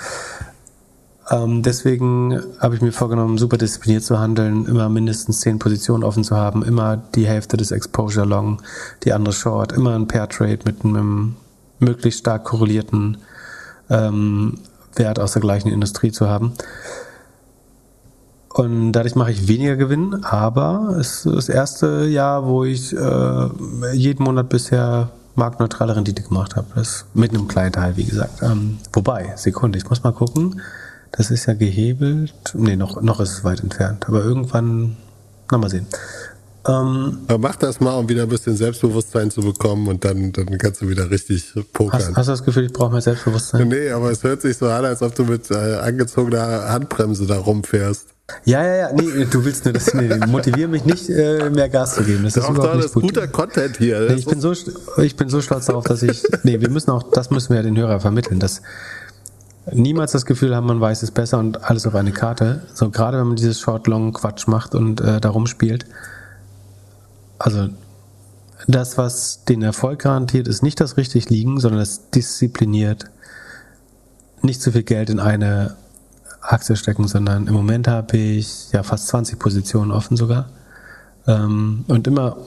[1.30, 6.24] Ähm, deswegen habe ich mir vorgenommen, super diszipliniert zu handeln, immer mindestens zehn Positionen offen
[6.24, 8.62] zu haben, immer die Hälfte des Exposure Long,
[9.04, 11.36] die andere Short, immer ein Pair Trade mit einem
[11.80, 13.18] möglichst stark korrelierten
[13.90, 14.60] ähm,
[14.96, 16.54] Wert aus der gleichen Industrie zu haben.
[18.54, 23.50] Und dadurch mache ich weniger Gewinn, aber es ist das erste Jahr, wo ich äh,
[23.94, 26.68] jeden Monat bisher marktneutrale Rendite gemacht habe.
[26.76, 28.44] Das mit einem kleinen Teil, wie gesagt.
[28.44, 30.62] Ähm, wobei, Sekunde, ich muss mal gucken.
[31.12, 32.34] Das ist ja gehebelt.
[32.54, 34.08] Nee, noch, noch ist es weit entfernt.
[34.08, 34.98] Aber irgendwann,
[35.52, 35.88] na mal sehen.
[36.66, 40.82] Ähm, mach das mal, um wieder ein bisschen Selbstbewusstsein zu bekommen und dann, dann kannst
[40.82, 42.00] du wieder richtig pokern.
[42.00, 43.68] hast, hast du das Gefühl, ich brauche mehr Selbstbewusstsein?
[43.68, 47.38] Nee, aber es hört sich so an, als ob du mit äh, angezogener Handbremse da
[47.38, 48.08] rumfährst.
[48.46, 48.94] Ja, ja, ja.
[48.94, 49.94] Nee, du willst nur das.
[49.94, 52.24] Nee, motivier mich nicht, äh, mehr Gas zu geben.
[52.24, 53.04] Das ist Doch, überhaupt doch, nicht das ist gut.
[53.04, 54.00] guter Content hier.
[54.10, 54.54] Nee, ich bin so,
[55.02, 56.24] ich bin so stolz darauf, dass ich.
[56.44, 58.62] Nee, wir müssen auch, das müssen wir ja den Hörer vermitteln, dass
[59.72, 62.62] niemals das Gefühl haben, man weiß es besser und alles auf eine Karte.
[62.74, 65.86] So gerade wenn man dieses Short-Long-Quatsch macht und äh, da rumspielt.
[67.44, 67.68] Also
[68.68, 73.12] das, was den Erfolg garantiert, ist nicht das richtig liegen, sondern das diszipliniert
[74.42, 75.76] nicht zu viel Geld in eine
[76.40, 80.50] Aktie stecken, sondern im Moment habe ich ja fast 20 Positionen offen sogar.
[81.28, 82.38] Ähm, und immer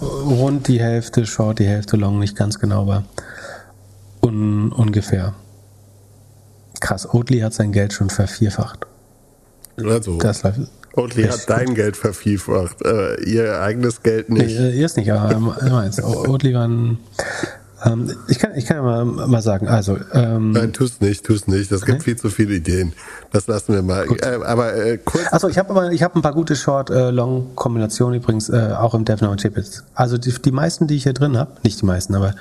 [0.00, 3.02] rund die Hälfte Short, die Hälfte Long, nicht ganz genau, aber
[4.22, 5.34] un, ungefähr.
[6.80, 8.86] Krass, Oatly hat sein Geld schon vervierfacht.
[9.76, 10.60] also, Das läuft.
[10.96, 14.58] Oatly echt hat dein Geld vervielfacht, äh, ihr eigenes Geld Nee, nicht.
[14.58, 16.02] äh, ihr ist nicht, aber ähm, meins.
[16.02, 16.98] O- Oatly waren.
[17.84, 21.46] Ähm, ich, kann, ich kann ja mal, mal sagen, also, ähm, Nein, tu's nicht, tu's
[21.46, 21.70] nicht.
[21.70, 22.94] Es gibt viel zu viele Ideen.
[23.32, 24.06] Das lassen wir mal.
[24.22, 25.30] Äh, aber äh, kurz.
[25.30, 29.40] Achso, ich habe ich habe ein paar gute Short-Long-Kombinationen übrigens äh, auch im DevNow und
[29.40, 29.84] Chipits.
[29.94, 32.34] Also die, die meisten, die ich hier drin habe, nicht die meisten, aber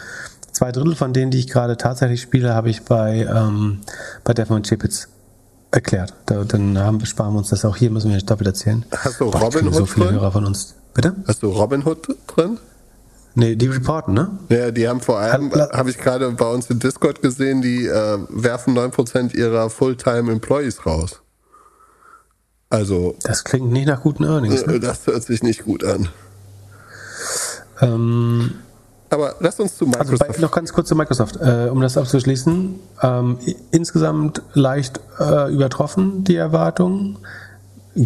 [0.51, 3.79] zwei Drittel von denen, die ich gerade tatsächlich spiele, habe ich bei ähm,
[4.23, 5.09] bei DevNow und Chipits
[5.75, 6.13] erklärt.
[6.25, 8.85] Da, dann haben, wir- sparen wir uns das auch hier, müssen wir nicht doppelt erzählen.
[8.91, 10.15] Hast du Boah, kriege Robinhood so viele drin?
[10.15, 10.75] Hörer von uns.
[10.93, 11.15] Bitte?
[11.27, 12.57] Hast du Robinhood drin?
[13.37, 14.29] Nee, die reporten, ne?
[14.47, 18.17] Ja, die haben vor allem, habe ich gerade bei uns in Discord gesehen, die äh,
[18.29, 21.19] werfen 9% ihrer Fulltime-Employees raus.
[22.69, 24.65] Also, Das klingt nicht nach guten Earnings.
[24.65, 24.75] Ne?
[24.75, 26.07] äh, das hört sich nicht gut an.
[27.81, 28.51] Ähm,
[29.09, 30.39] Aber lass uns zu Also bei, Microsoft.
[30.41, 32.79] noch ganz kurz zu Microsoft, äh, um das abzuschließen.
[33.01, 33.37] Ähm,
[33.71, 37.17] insgesamt leicht äh, übertroffen die Erwartungen.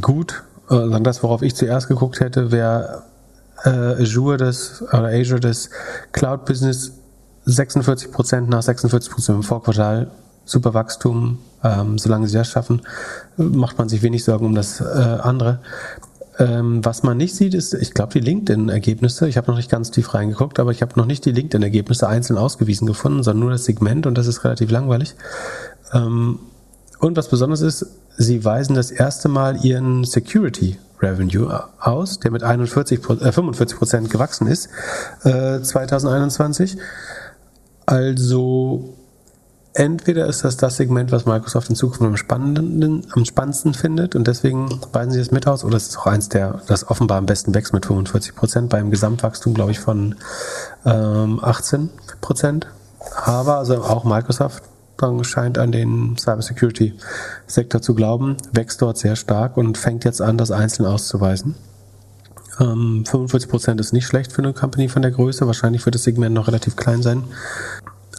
[0.02, 3.04] Gut, äh, das, worauf ich zuerst geguckt hätte, wäre
[3.64, 5.70] äh, Azure das oder Azure das
[6.12, 6.92] Cloud Business
[7.46, 10.12] 46 Prozent nach 46 Prozent im Vorquartal.
[10.46, 11.40] Super Wachstum.
[11.62, 12.82] Ähm, solange sie das schaffen,
[13.36, 15.60] macht man sich wenig Sorgen um das äh, andere.
[16.40, 19.28] Ähm, was man nicht sieht, ist, ich glaube, die LinkedIn-Ergebnisse.
[19.28, 22.38] Ich habe noch nicht ganz tief reingeguckt, aber ich habe noch nicht die LinkedIn-Ergebnisse einzeln
[22.38, 25.16] ausgewiesen gefunden, sondern nur das Segment und das ist relativ langweilig.
[25.94, 26.40] Ähm,
[27.00, 27.86] und was besonders ist,
[28.18, 33.78] sie weisen das erste Mal ihren Security Revenue aus, der mit 41, Pro- äh, 45
[33.78, 34.70] Prozent gewachsen ist,
[35.24, 36.78] äh, 2021.
[37.86, 38.94] Also
[39.74, 44.28] entweder ist das das Segment, was Microsoft in Zukunft am, spannenden, am spannendsten findet und
[44.28, 47.26] deswegen weisen sie es mit aus, oder es ist auch eins der, das offenbar am
[47.26, 50.16] besten wächst mit 45 Prozent, beim Gesamtwachstum, glaube ich, von
[50.86, 51.90] ähm, 18
[52.22, 52.68] Prozent.
[53.24, 54.64] Aber also auch Microsoft
[55.22, 60.52] scheint an den Cybersecurity-Sektor zu glauben, wächst dort sehr stark und fängt jetzt an, das
[60.52, 61.56] einzeln auszuweisen.
[62.60, 65.48] Ähm, 45 Prozent ist nicht schlecht für eine Company von der Größe.
[65.48, 67.24] Wahrscheinlich wird das Segment noch relativ klein sein.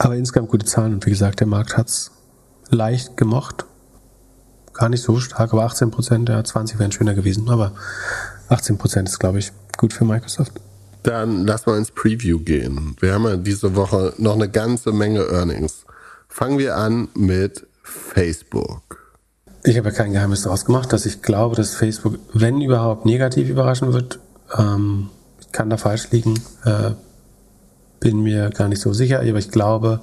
[0.03, 0.95] Aber insgesamt gute Zahlen.
[0.95, 2.11] Und wie gesagt, der Markt hat's
[2.71, 3.67] leicht gemocht.
[4.73, 7.51] Gar nicht so stark, aber 18 Prozent, ja, 20 wären schöner gewesen.
[7.51, 7.73] Aber
[8.49, 10.53] 18 Prozent ist, glaube ich, gut für Microsoft.
[11.03, 12.97] Dann lass mal ins Preview gehen.
[13.01, 15.85] Wir haben ja diese Woche noch eine ganze Menge Earnings.
[16.29, 19.15] Fangen wir an mit Facebook.
[19.65, 23.51] Ich habe ja kein Geheimnis daraus gemacht, dass ich glaube, dass Facebook, wenn überhaupt, negativ
[23.51, 24.19] überraschen wird.
[24.57, 26.93] Ähm, ich kann da falsch liegen, äh,
[28.01, 30.01] bin mir gar nicht so sicher, aber ich glaube,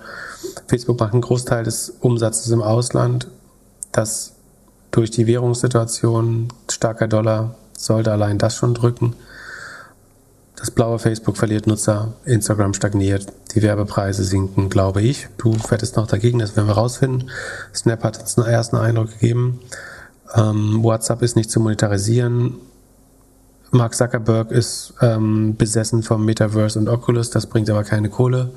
[0.67, 3.27] Facebook macht einen Großteil des Umsatzes im Ausland.
[3.91, 4.33] Das
[4.91, 9.15] durch die Währungssituation, starker Dollar, sollte allein das schon drücken.
[10.55, 15.27] Das blaue Facebook verliert Nutzer, Instagram stagniert, die Werbepreise sinken, glaube ich.
[15.37, 17.29] Du wettest noch dagegen, das werden wir rausfinden.
[17.75, 19.59] Snap hat uns einen ersten Eindruck gegeben.
[20.35, 22.55] Ähm, WhatsApp ist nicht zu monetarisieren.
[23.71, 28.51] Mark Zuckerberg ist ähm, besessen vom Metaverse und Oculus, das bringt aber keine Kohle.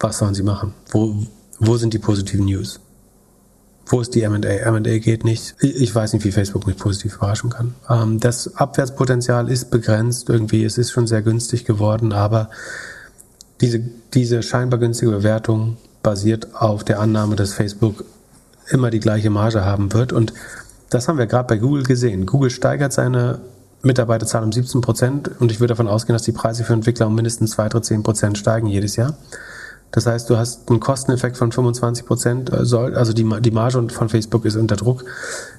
[0.00, 0.74] Was sollen sie machen?
[0.90, 1.14] Wo,
[1.58, 2.80] wo sind die positiven News?
[3.86, 4.36] Wo ist die M&A?
[4.46, 5.54] M&A geht nicht.
[5.60, 7.74] Ich weiß nicht, wie Facebook mich positiv überraschen kann.
[7.88, 10.64] Ähm, das Abwärtspotenzial ist begrenzt irgendwie.
[10.64, 12.50] Es ist schon sehr günstig geworden, aber
[13.60, 13.80] diese,
[14.12, 18.04] diese scheinbar günstige Bewertung basiert auf der Annahme, dass Facebook
[18.68, 20.12] immer die gleiche Marge haben wird.
[20.12, 20.34] Und
[20.90, 22.26] das haben wir gerade bei Google gesehen.
[22.26, 23.40] Google steigert seine
[23.82, 27.14] Mitarbeiterzahl um 17 Prozent und ich würde davon ausgehen, dass die Preise für Entwickler um
[27.14, 29.16] mindestens drei, zehn Prozent steigen jedes Jahr.
[29.90, 34.44] Das heißt, du hast einen Kosteneffekt von 25 Prozent, also die, die Marge von Facebook
[34.44, 35.04] ist unter Druck,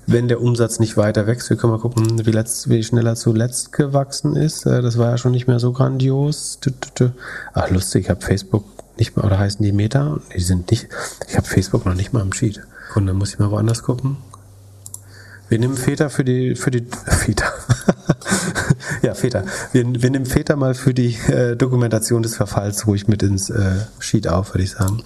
[0.06, 1.50] wenn der Umsatz nicht weiter wächst.
[1.50, 4.68] Wir können mal gucken, wie, letzt, wie schnell er zuletzt gewachsen ist.
[4.68, 6.60] Äh, Das war ja schon nicht mehr so grandios.
[7.54, 8.66] Ach, lustig, ich habe Facebook
[9.00, 10.20] nicht mehr, oder heißen die Meta?
[10.36, 10.90] Die sind nicht,
[11.28, 12.62] ich habe Facebook noch nicht mal im Sheet.
[12.94, 14.18] Und dann muss ich mal woanders gucken.
[15.50, 17.52] Wir nehmen Väter für die, für die, Väter.
[19.16, 19.44] Feta.
[19.72, 23.76] Wir, wir nehmen Feta mal für die äh, Dokumentation des Verfalls ruhig mit ins äh,
[24.00, 25.04] Sheet auf, würde ich sagen.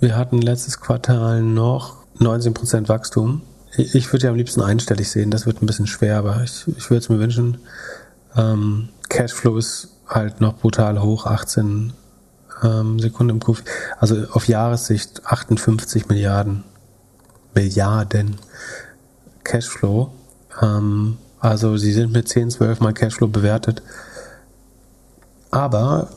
[0.00, 3.42] Wir hatten letztes Quartal noch 19% Wachstum.
[3.76, 6.64] Ich, ich würde ja am liebsten einstellig sehen, das wird ein bisschen schwer, aber ich,
[6.76, 7.58] ich würde es mir wünschen.
[8.36, 11.92] Ähm, Cashflow ist halt noch brutal hoch, 18
[12.62, 13.62] ähm, Sekunden im Kuf.
[13.98, 16.64] Also auf Jahressicht 58 Milliarden.
[17.54, 18.36] Milliarden
[19.48, 20.10] Cashflow.
[20.62, 23.82] Ähm, also sie sind mit 10, 12 mal Cashflow bewertet.
[25.50, 26.10] Aber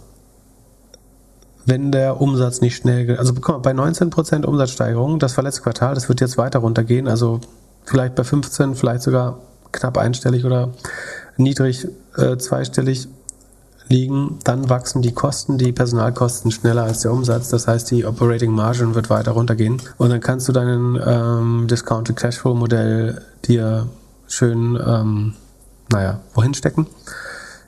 [1.65, 6.21] wenn der Umsatz nicht schnell, also bei 19% Umsatzsteigerung, das war letztes Quartal, das wird
[6.21, 7.39] jetzt weiter runtergehen, also
[7.85, 9.39] vielleicht bei 15, vielleicht sogar
[9.71, 10.73] knapp einstellig oder
[11.37, 13.07] niedrig äh, zweistellig
[13.87, 17.49] liegen, dann wachsen die Kosten, die Personalkosten schneller als der Umsatz.
[17.49, 19.81] Das heißt, die Operating Margin wird weiter runtergehen.
[19.97, 23.87] Und dann kannst du deinen ähm, Discounted Cashflow Modell dir
[24.27, 25.35] schön, ähm,
[25.91, 26.87] naja, wohin stecken.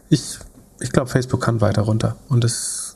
[0.10, 0.40] Ich,
[0.80, 2.16] ich glaube, Facebook kann weiter runter.
[2.30, 2.96] Und es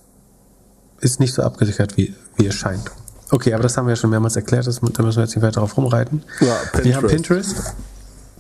[1.02, 2.92] ist nicht so abgesichert, wie, wie es scheint.
[3.30, 5.44] Okay, aber das haben wir ja schon mehrmals erklärt, das, da müssen wir jetzt nicht
[5.44, 6.24] weiter drauf rumreiten.
[6.40, 7.76] Ja, Wir haben Pinterest.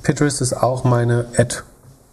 [0.03, 1.57] Pinterest ist auch meine Ad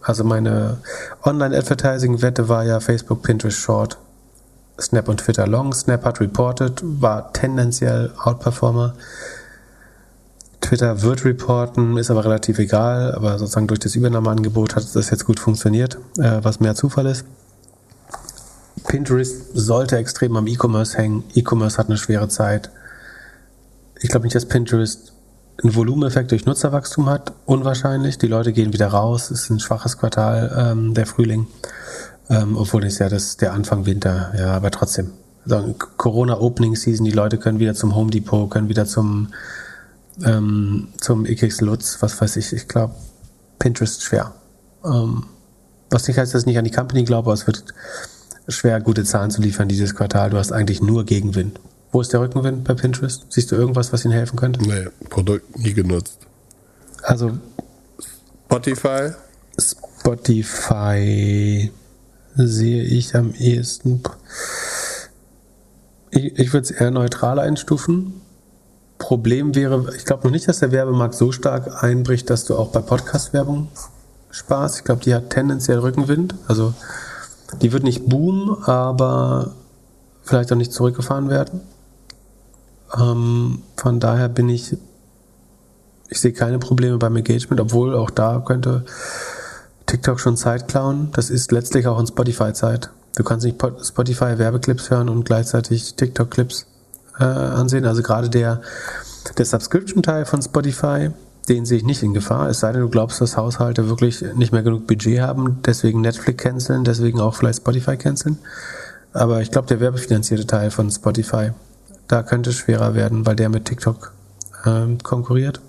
[0.05, 0.77] also meine
[1.23, 3.97] Online-Advertising-Wette war ja Facebook, Pinterest Short,
[4.79, 5.73] Snap und Twitter Long.
[5.73, 8.93] Snap hat reported, war tendenziell Outperformer.
[10.61, 15.25] Twitter wird reporten, ist aber relativ egal, aber sozusagen durch das Übernahmeangebot hat das jetzt
[15.25, 17.25] gut funktioniert, äh, was mehr Zufall ist.
[18.87, 21.23] Pinterest sollte extrem am E-Commerce hängen.
[21.33, 22.69] E-Commerce hat eine schwere Zeit.
[24.01, 25.14] Ich glaube nicht, dass Pinterest
[25.63, 28.17] einen Volumeneffekt durch Nutzerwachstum hat, unwahrscheinlich.
[28.17, 31.47] Die Leute gehen wieder raus, ist ein schwaches Quartal, ähm, der Frühling.
[32.29, 35.11] Ähm, obwohl es ja das der Anfang Winter, ja, aber trotzdem.
[35.47, 39.27] Also Corona Opening Season, die Leute können wieder zum Home Depot, können wieder zum
[40.23, 42.53] ähm, zum XX Lutz, was weiß ich.
[42.53, 42.95] Ich glaube,
[43.59, 44.33] Pinterest schwer.
[44.83, 45.25] Ähm,
[45.89, 47.63] was nicht heißt, dass ich nicht an die Company glaube, aber es wird
[48.47, 50.29] schwer, gute Zahlen zu liefern dieses Quartal.
[50.29, 51.59] Du hast eigentlich nur Gegenwind.
[51.95, 53.25] Wo ist der Rückenwind bei Pinterest?
[53.29, 54.61] Siehst du irgendwas, was Ihnen helfen könnte?
[54.61, 56.17] Nee, Produkt nie genutzt.
[57.03, 57.37] Also
[58.47, 59.11] Spotify?
[59.57, 61.71] Spotify
[62.35, 64.03] sehe ich am ehesten.
[66.09, 68.19] Ich, ich würde es eher neutral einstufen.
[68.97, 72.73] Problem wäre, ich glaube noch nicht, dass der Werbemarkt so stark einbricht, dass du auch
[72.73, 73.69] bei Podcast-Werbung
[74.31, 74.79] sparst.
[74.79, 76.35] Ich glaube, die hat tendenziell Rückenwind.
[76.49, 76.73] Also
[77.61, 79.55] die wird nicht boomen, aber
[80.23, 81.61] vielleicht auch nicht zurückgefahren werden.
[82.97, 84.75] Ähm, von daher bin ich,
[86.09, 88.85] ich sehe keine Probleme beim Engagement, obwohl auch da könnte
[89.85, 91.09] TikTok schon Zeit klauen.
[91.13, 92.89] Das ist letztlich auch in Spotify-Zeit.
[93.15, 96.65] Du kannst nicht Spotify Werbeclips hören und gleichzeitig TikTok-Clips
[97.19, 97.85] äh, ansehen.
[97.85, 98.61] Also gerade der,
[99.37, 101.11] der Subscription-Teil von Spotify,
[101.47, 102.49] den sehe ich nicht in Gefahr.
[102.49, 106.43] Es sei denn, du glaubst, dass Haushalte wirklich nicht mehr genug Budget haben, deswegen Netflix
[106.43, 108.37] canceln, deswegen auch vielleicht Spotify canceln.
[109.13, 111.51] Aber ich glaube, der werbefinanzierte Teil von Spotify,
[112.07, 114.13] da könnte es schwerer werden, weil der mit TikTok
[114.65, 115.61] ähm, konkurriert.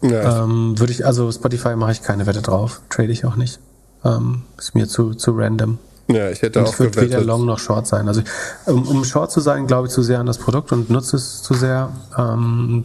[0.00, 0.44] Ja.
[0.44, 3.58] Ähm, würde ich, also Spotify mache ich keine Wette drauf, trade ich auch nicht.
[4.04, 5.78] Ähm, ist mir zu, zu random.
[6.06, 7.26] ja, ich hätte Und auch es wird weder gewettet.
[7.26, 8.06] Long noch Short sein.
[8.06, 8.22] Also
[8.66, 11.42] um, um Short zu sein, glaube ich zu sehr an das Produkt und nutze es
[11.42, 11.90] zu sehr.
[12.16, 12.84] Ähm,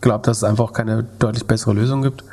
[0.00, 2.24] glaube, dass es einfach auch keine deutlich bessere Lösung gibt.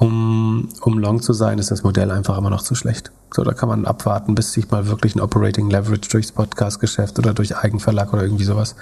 [0.00, 3.12] Um, um Long zu sein, ist das Modell einfach immer noch zu schlecht.
[3.34, 7.34] So, da kann man abwarten, bis sich mal wirklich ein Operating Leverage durchs Podcast-Geschäft oder
[7.34, 8.76] durch Eigenverlag oder irgendwie sowas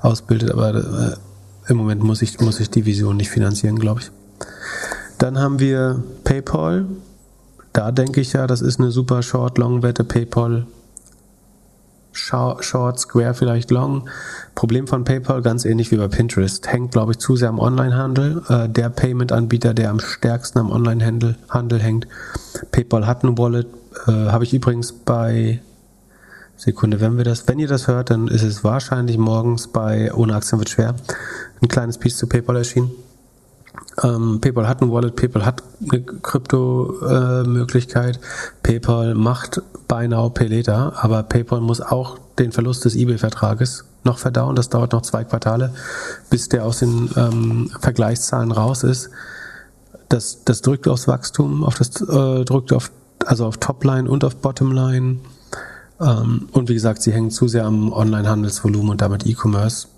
[0.00, 0.50] ausbildet.
[0.50, 4.10] Aber äh, im Moment muss ich, muss ich die Vision nicht finanzieren, glaube ich.
[5.18, 6.86] Dann haben wir PayPal.
[7.74, 10.04] Da denke ich ja, das ist eine super Short-Long-Wette.
[10.04, 10.66] PayPal
[12.12, 14.08] Short, Square vielleicht Long.
[14.54, 18.42] Problem von PayPal, ganz ähnlich wie bei Pinterest, hängt, glaube ich, zu sehr am Onlinehandel.
[18.48, 22.06] Äh, der Payment-Anbieter, der am stärksten am Onlinehandel Handel hängt.
[22.70, 23.66] PayPal hat eine Wallet.
[24.06, 25.60] Äh, Habe ich übrigens bei
[26.56, 30.36] Sekunde, wenn wir das, wenn ihr das hört, dann ist es wahrscheinlich morgens bei Ohne
[30.36, 30.94] Aktien wird schwer.
[31.60, 32.92] Ein kleines Piece zu PayPal erschienen.
[34.02, 38.20] Ähm, PayPal hat ein Wallet, PayPal hat eine Krypto-Möglichkeit.
[38.62, 39.60] PayPal macht
[39.92, 44.56] Buy Now, Pay Later, aber PayPal muss auch den Verlust des eBay-Vertrages noch verdauen.
[44.56, 45.74] Das dauert noch zwei Quartale,
[46.30, 49.10] bis der aus den ähm, Vergleichszahlen raus ist.
[50.08, 52.90] Das, das drückt aufs Wachstum, auf das äh, drückt auf
[53.26, 55.18] also auf Topline und auf Bottomline.
[56.00, 59.88] Ähm, und wie gesagt, sie hängen zu sehr am Online-Handelsvolumen und damit E-Commerce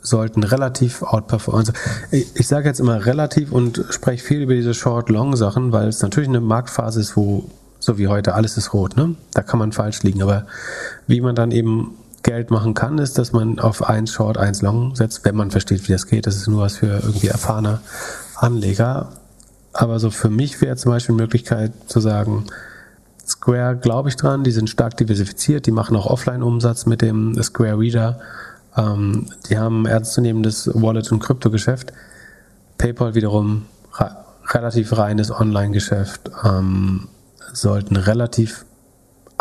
[0.00, 1.66] sollten relativ outperformen.
[1.66, 1.72] Also
[2.10, 6.30] ich, ich sage jetzt immer relativ und spreche viel über diese Short-Long-Sachen, weil es natürlich
[6.30, 7.50] eine Marktphase ist, wo,
[7.82, 8.96] so wie heute, alles ist rot.
[8.96, 9.16] Ne?
[9.34, 10.22] Da kann man falsch liegen.
[10.22, 10.46] Aber
[11.08, 14.94] wie man dann eben Geld machen kann, ist, dass man auf eins Short, eins Long
[14.94, 16.28] setzt, wenn man versteht, wie das geht.
[16.28, 17.80] Das ist nur was für irgendwie erfahrene
[18.36, 19.08] Anleger.
[19.72, 22.44] aber so für mich wäre zum Beispiel eine Möglichkeit zu sagen,
[23.26, 27.78] Square glaube ich dran, die sind stark diversifiziert, die machen auch Offline-Umsatz mit dem Square
[27.78, 28.20] Reader.
[28.76, 31.92] Ähm, die haben ernstzunehmendes Wallet- und Kryptogeschäft.
[32.78, 33.66] PayPal wiederum
[34.48, 37.08] relativ reines Online-Geschäft, ähm,
[37.52, 38.64] sollten relativ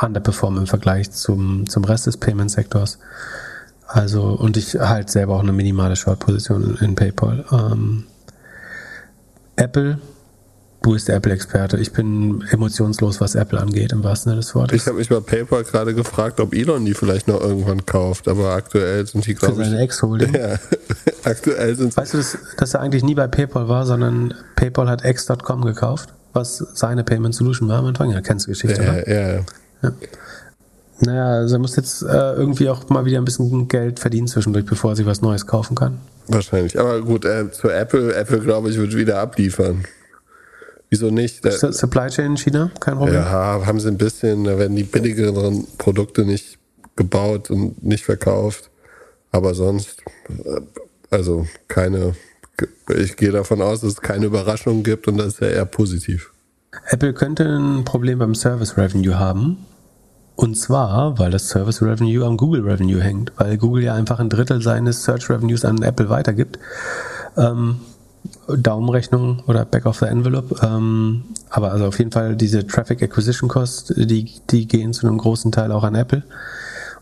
[0.01, 2.99] underperformen im Vergleich zum, zum Rest des Payment-Sektors.
[3.87, 7.43] Also, und ich halt selber auch eine minimale Short-Position in, in, PayPal.
[7.51, 8.05] Ähm,
[9.57, 9.99] Apple,
[10.81, 11.77] du bist der Apple-Experte.
[11.77, 14.81] Ich bin emotionslos, was Apple angeht, im wahrsten Sinne des Wortes.
[14.81, 18.53] Ich habe mich bei PayPal gerade gefragt, ob Elon die vielleicht noch irgendwann kauft, aber
[18.53, 19.67] aktuell sind die, glaube ich.
[19.67, 20.33] Für seine Ex-Holding.
[20.41, 20.57] Ja,
[21.23, 25.03] aktuell sind Weißt du, dass, dass er eigentlich nie bei PayPal war, sondern PayPal hat
[25.03, 28.11] X.com gekauft, was seine Payment Solution war am Anfang.
[28.11, 29.09] Ja, kennst du Geschichte, ja, oder?
[29.09, 29.43] Ja, ja.
[29.83, 29.91] Ja.
[31.03, 34.65] Naja, also er muss jetzt äh, irgendwie auch mal wieder ein bisschen Geld verdienen zwischendurch,
[34.65, 35.99] bevor er sich was Neues kaufen kann.
[36.27, 36.79] Wahrscheinlich.
[36.79, 39.83] Aber gut, äh, zu Apple, Apple glaube ich, wird wieder abliefern.
[40.89, 41.43] Wieso nicht?
[41.43, 43.15] Da, Supply Chain in China, kein Problem?
[43.15, 46.59] Ja, haben sie ein bisschen, da werden die billigeren Produkte nicht
[46.95, 48.69] gebaut und nicht verkauft.
[49.31, 50.61] Aber sonst, äh,
[51.09, 52.13] also keine,
[52.95, 56.31] ich gehe davon aus, dass es keine Überraschungen gibt und das ist ja eher positiv.
[56.87, 59.65] Apple könnte ein Problem beim Service Revenue haben.
[60.35, 64.29] Und zwar, weil das Service Revenue am Google Revenue hängt, weil Google ja einfach ein
[64.29, 66.57] Drittel seines Search Revenues an Apple weitergibt.
[67.37, 67.81] Ähm,
[68.47, 70.55] Daumenrechnung oder Back of the Envelope.
[70.65, 75.17] Ähm, aber also auf jeden Fall diese Traffic Acquisition Costs, die, die gehen zu einem
[75.17, 76.23] großen Teil auch an Apple.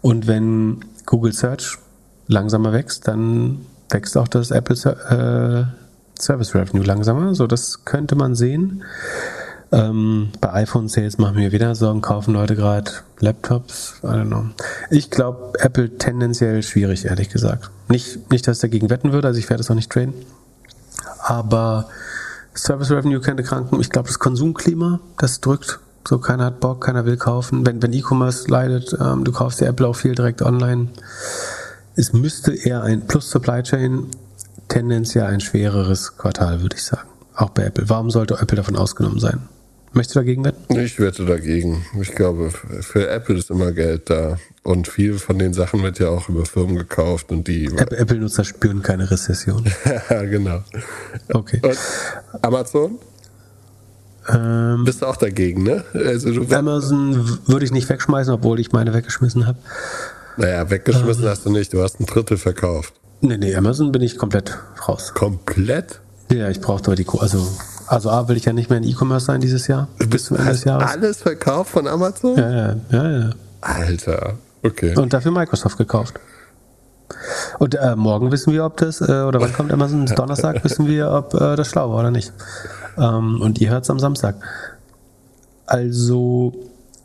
[0.01, 1.78] Und wenn Google Search
[2.28, 7.35] langsamer wächst, dann wächst auch das Apple äh, Service Revenue langsamer.
[7.35, 8.83] So, das könnte man sehen.
[9.71, 13.99] Ähm, bei iPhone Sales machen wir wieder Sorgen, kaufen Leute gerade Laptops.
[14.03, 14.45] I don't know.
[14.89, 17.69] Ich glaube, Apple tendenziell schwierig, ehrlich gesagt.
[17.87, 20.13] Nicht, nicht, dass ich dagegen wetten würde, also ich werde es auch nicht traden.
[21.19, 21.87] Aber
[22.55, 23.79] Service Revenue könnte kranken.
[23.79, 25.79] Ich glaube, das Konsumklima, das drückt.
[26.07, 27.65] So, keiner hat Bock, keiner will kaufen.
[27.65, 30.89] Wenn, wenn E-Commerce leidet, ähm, du kaufst die Apple auch viel direkt online.
[32.00, 34.06] Es müsste eher ein Plus Supply Chain
[34.70, 37.10] tendenziell ein schwereres Quartal, würde ich sagen.
[37.36, 37.89] Auch bei Apple.
[37.89, 39.41] Warum sollte Apple davon ausgenommen sein?
[39.91, 40.80] Möchtest du dagegen wetten?
[40.80, 41.86] Ich wette dagegen.
[42.00, 44.38] Ich glaube, für Apple ist immer Geld da.
[44.64, 47.66] Und viel von den Sachen wird ja auch über Firmen gekauft und die.
[47.66, 49.66] Apple-Nutzer spüren keine Rezession.
[50.10, 50.64] ja, genau.
[51.34, 51.60] Okay.
[51.62, 51.78] Und
[52.41, 52.97] Amazon?
[54.30, 55.84] Ähm, Bist du auch dagegen, ne?
[55.93, 59.58] Also Amazon würde ich nicht wegschmeißen, obwohl ich meine weggeschmissen habe.
[60.39, 61.73] Naja, weggeschmissen ähm, hast du nicht.
[61.73, 62.93] Du hast ein Drittel verkauft.
[63.21, 65.13] Nee, nee, Amazon bin ich komplett raus.
[65.13, 65.99] Komplett?
[66.31, 67.45] Ja, ich brauche doch die, also
[67.89, 69.87] also A, will ich ja nicht mehr in E-Commerce sein dieses Jahr.
[69.97, 70.91] Bis zum Ende des Jahres.
[70.91, 72.37] Alles verkauft von Amazon?
[72.37, 73.29] Ja, ja, ja, ja.
[73.61, 74.95] Alter, okay.
[74.95, 76.19] Und dafür Microsoft gekauft.
[77.57, 80.05] Und äh, morgen wissen wir, ob das, äh, oder wann kommt Amazon?
[80.15, 82.31] Donnerstag wissen wir, ob äh, das schlau war oder nicht.
[82.95, 84.35] Ähm, und ihr hört es am Samstag.
[85.65, 86.53] Also,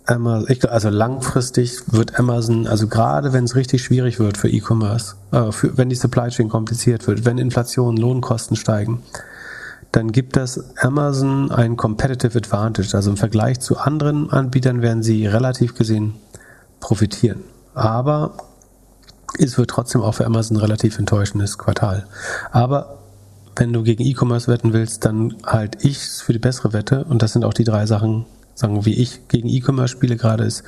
[0.07, 5.15] Amazon, ich, also langfristig wird Amazon, also gerade wenn es richtig schwierig wird für E-Commerce,
[5.33, 9.03] äh, wenn die Supply Chain kompliziert wird, wenn Inflation, Lohnkosten steigen,
[9.93, 12.95] dann gibt das Amazon ein Competitive Advantage.
[12.95, 16.15] Also im Vergleich zu anderen Anbietern werden sie relativ gesehen
[16.81, 17.41] profitieren.
[17.75, 18.37] Aber
[19.39, 22.07] es wird trotzdem auch für Amazon ein relativ enttäuschendes Quartal.
[22.51, 22.99] Aber
[23.57, 27.05] wenn du gegen E-Commerce wetten willst, dann halt ich für die bessere Wette.
[27.05, 30.65] Und das sind auch die drei Sachen, sagen wie ich gegen E-Commerce spiele gerade, ist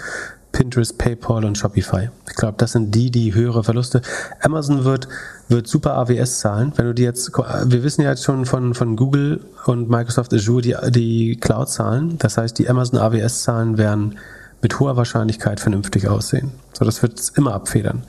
[0.56, 2.08] Pinterest, PayPal und Shopify.
[2.28, 4.00] Ich glaube, das sind die, die höhere Verluste.
[4.40, 5.06] Amazon wird,
[5.48, 6.72] wird super AWS zahlen.
[6.76, 10.62] Wenn du die jetzt, wir wissen ja jetzt schon von, von Google und Microsoft Azure
[10.62, 12.16] die, die Cloud zahlen.
[12.18, 14.16] Das heißt, die Amazon AWS Zahlen werden
[14.62, 16.52] mit hoher Wahrscheinlichkeit vernünftig aussehen.
[16.72, 18.04] So, das wird es immer abfedern.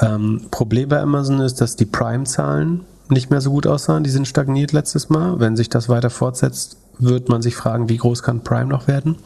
[0.00, 4.04] Ähm, Problem bei Amazon ist, dass die Prime-Zahlen nicht mehr so gut aussahen.
[4.04, 5.40] Die sind stagniert letztes Mal.
[5.40, 9.16] Wenn sich das weiter fortsetzt, wird man sich fragen, wie groß kann Prime noch werden.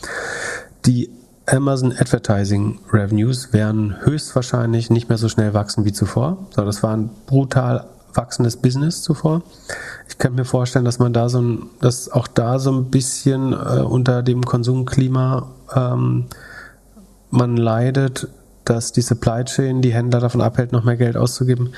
[0.86, 1.10] Die
[1.46, 6.46] Amazon Advertising Revenues werden höchstwahrscheinlich nicht mehr so schnell wachsen wie zuvor.
[6.54, 9.42] So, das war ein brutal wachsendes Business zuvor.
[10.08, 13.52] Ich könnte mir vorstellen, dass man da so ein, dass auch da so ein bisschen
[13.52, 16.26] äh, unter dem Konsumklima ähm,
[17.30, 18.28] man leidet,
[18.64, 21.74] dass die Supply Chain die Händler davon abhält, noch mehr Geld auszugeben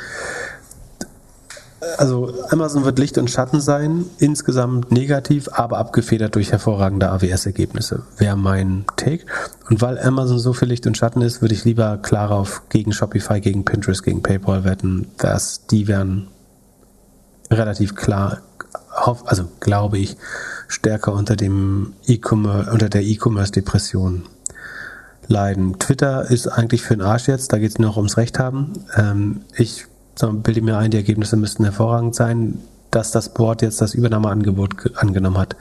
[1.99, 8.37] also Amazon wird Licht und Schatten sein, insgesamt negativ, aber abgefedert durch hervorragende AWS-Ergebnisse, wäre
[8.37, 9.25] mein Take.
[9.69, 12.93] Und weil Amazon so viel Licht und Schatten ist, würde ich lieber klar auf gegen
[12.93, 16.29] Shopify, gegen Pinterest, gegen PayPal wetten, dass die werden
[17.51, 18.43] relativ klar,
[19.25, 20.17] also glaube ich,
[20.69, 24.25] stärker unter dem E-Commerce, unter der E-Commerce-Depression
[25.29, 25.79] leiden.
[25.79, 28.73] Twitter ist eigentlich für den Arsch jetzt, da geht es nur noch ums Recht haben.
[28.97, 29.87] Ähm, ich
[30.43, 32.59] bilde mir ein, die Ergebnisse müssten hervorragend sein.
[32.93, 35.55] dass das Board jetzt das Übernahmeangebot ge- angenommen hat,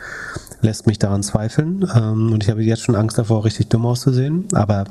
[0.61, 1.85] lässt mich daran zweifeln.
[1.93, 4.45] Ähm, und ich habe jetzt schon Angst davor, richtig dumm auszusehen.
[4.53, 4.85] Aber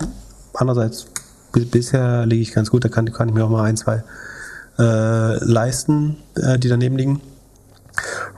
[0.53, 1.07] andererseits,
[1.53, 4.03] bi- bisher liege ich ganz gut, da kann, kann ich mir auch mal ein, zwei
[4.79, 7.21] äh, leisten, äh, die daneben liegen.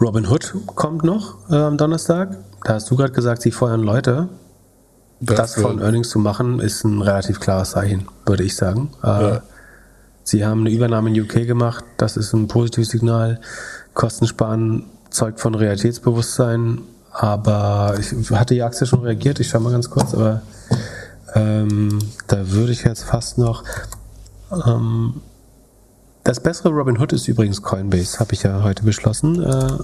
[0.00, 2.36] Robin Hood kommt noch äh, am Donnerstag.
[2.64, 4.28] Da hast du gerade gesagt, sie feuern Leute.
[5.20, 8.90] Das, von wird- Earnings zu machen, ist ein relativ klares Zeichen, würde ich sagen.
[9.02, 9.42] Äh, Ja.
[10.26, 13.40] Sie haben eine Übernahme in UK gemacht, das ist ein positives Signal.
[13.94, 16.80] Kosten sparen zeugt von Realitätsbewusstsein,
[17.12, 20.42] aber ich hatte die Aktie schon reagiert, ich schau mal ganz kurz, aber
[21.36, 23.62] ähm, da würde ich jetzt fast noch.
[24.50, 25.20] Ähm,
[26.24, 29.40] das bessere Robin Hood ist übrigens Coinbase, habe ich ja heute beschlossen.
[29.44, 29.78] Äh,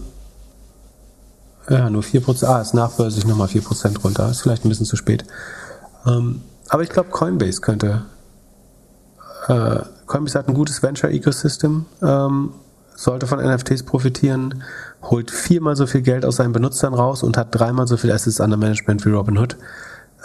[1.71, 2.45] ja, nur 4%.
[2.45, 4.29] Ah, ist nachbörslich nochmal 4% runter.
[4.29, 5.25] Ist vielleicht ein bisschen zu spät.
[6.05, 8.07] Ähm, aber ich glaube, Coinbase könnte.
[9.47, 9.83] Äh,
[10.13, 12.51] Coinbase hat ein gutes Venture-Ecosystem, ähm,
[12.95, 14.63] sollte von NFTs profitieren,
[15.03, 18.39] holt viermal so viel Geld aus seinen Benutzern raus und hat dreimal so viel Assets
[18.39, 19.57] under Management wie Robinhood.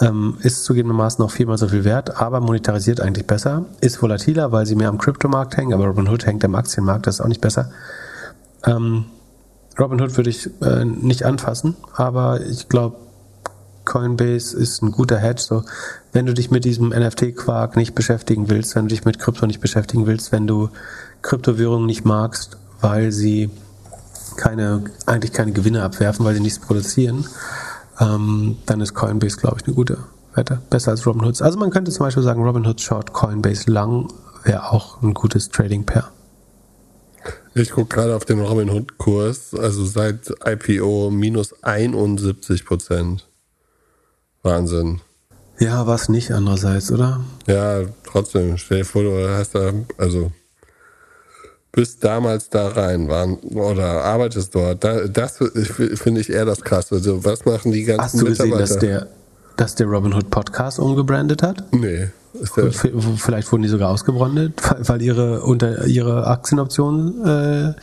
[0.01, 3.63] Ähm, ist zugegebenermaßen auch viermal so viel wert, aber monetarisiert eigentlich besser.
[3.79, 7.21] Ist volatiler, weil sie mehr am Kryptomarkt hängen, aber Robinhood hängt am Aktienmarkt, das ist
[7.21, 7.71] auch nicht besser.
[8.65, 9.05] Ähm,
[9.79, 12.97] Robinhood würde ich äh, nicht anfassen, aber ich glaube,
[13.87, 15.41] Coinbase ist ein guter Hedge.
[15.41, 15.63] So,
[16.11, 19.61] wenn du dich mit diesem NFT-Quark nicht beschäftigen willst, wenn du dich mit Krypto nicht
[19.61, 20.69] beschäftigen willst, wenn du
[21.21, 23.49] Kryptowährungen nicht magst, weil sie
[24.35, 27.25] keine, eigentlich keine Gewinne abwerfen, weil sie nichts produzieren,
[27.99, 29.99] ähm, dann ist Coinbase, glaube ich, eine gute
[30.35, 30.61] Wette.
[30.69, 31.41] Besser als Robinhood.
[31.41, 34.11] Also man könnte zum Beispiel sagen, Robinhood Short, Coinbase Lang
[34.43, 36.11] wäre auch ein gutes Trading-Pair.
[37.55, 43.27] Ich gucke gerade auf den Robinhood-Kurs, also seit IPO minus 71 Prozent.
[44.47, 45.01] Wahnsinn.
[45.59, 47.21] Ja, was nicht andererseits, oder?
[47.47, 50.31] Ja, trotzdem, stell dir vor, du hast da, also
[51.71, 54.83] bist damals da rein, waren, oder arbeitest dort.
[54.83, 56.95] Da, das finde ich eher das Krasse.
[56.95, 59.07] Also, was machen die ganzen Hast du gesehen, dass der,
[59.57, 61.63] dass der Robinhood Podcast umgebrandet hat?
[61.71, 62.09] nee,
[63.17, 67.73] vielleicht wurden die sogar ausgebrandet, weil, weil ihre, unter, ihre Aktienoptionen äh,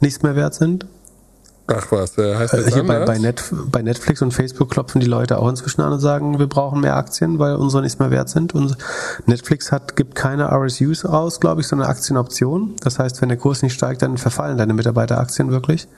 [0.00, 0.86] nichts mehr wert sind.
[1.70, 5.00] Ach was, der heißt Äh, jetzt Hier bei, bei, Net, bei Netflix und Facebook klopfen
[5.00, 8.10] die Leute auch inzwischen an und sagen, wir brauchen mehr Aktien, weil unsere nichts mehr
[8.10, 8.54] wert sind.
[8.54, 8.76] Und
[9.26, 12.76] Netflix hat, gibt keine RSUs aus, glaube ich, sondern Aktienoptionen.
[12.82, 15.88] Das heißt, wenn der Kurs nicht steigt, dann verfallen deine Mitarbeiteraktien wirklich.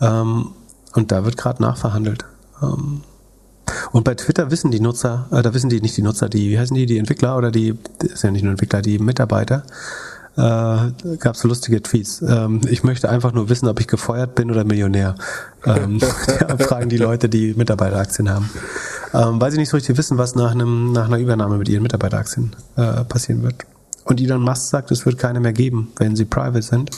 [0.00, 0.48] Ähm,
[0.94, 2.24] und da wird gerade nachverhandelt.
[2.62, 3.02] Ähm,
[3.92, 6.58] und bei Twitter wissen die Nutzer, äh, da wissen die nicht die Nutzer, die, wie
[6.58, 9.64] heißen die, die Entwickler oder die, das ist ja nicht nur Entwickler, die Mitarbeiter,
[10.40, 12.22] äh, gab es so lustige Tweets.
[12.22, 15.14] Ähm, ich möchte einfach nur wissen, ob ich gefeuert bin oder Millionär.
[15.66, 16.00] Ähm,
[16.58, 18.48] fragen die Leute, die Mitarbeiteraktien haben.
[19.12, 21.82] Ähm, weil sie nicht so richtig wissen, was nach, einem, nach einer Übernahme mit ihren
[21.82, 23.66] Mitarbeiteraktien äh, passieren wird.
[24.04, 26.90] Und Elon Musk sagt, es wird keine mehr geben, wenn sie private sind.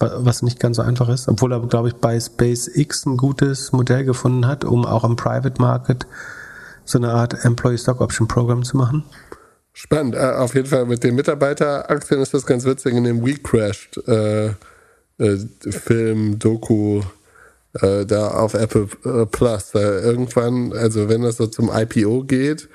[0.00, 1.28] Wa- Was nicht ganz so einfach ist.
[1.28, 5.60] Obwohl er, glaube ich, bei SpaceX ein gutes Modell gefunden hat, um auch im Private
[5.60, 6.06] Market
[6.84, 9.04] so eine Art Employee Stock Option Program zu machen.
[9.80, 10.16] Spannend.
[10.16, 12.94] Äh, auf jeden Fall mit den Mitarbeiteraktien ist das ganz witzig.
[12.94, 14.46] In dem We Crashed äh,
[15.18, 15.38] äh,
[15.70, 17.02] Film, Doku,
[17.80, 22.68] äh, da auf Apple äh, Plus, irgendwann, also wenn das so zum IPO geht,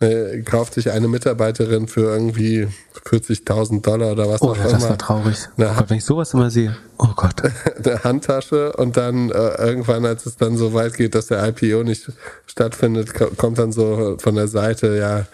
[0.00, 2.66] äh, kauft sich eine Mitarbeiterin für irgendwie
[3.08, 5.48] 40.000 Dollar oder was Oh, auch ja, das immer war traurig.
[5.56, 6.76] Na, Oh Gott, wenn ich sowas immer sehe.
[6.98, 7.40] Oh Gott.
[7.84, 11.84] eine Handtasche und dann äh, irgendwann, als es dann so weit geht, dass der IPO
[11.84, 12.10] nicht
[12.46, 15.26] stattfindet, ko- kommt dann so von der Seite, ja,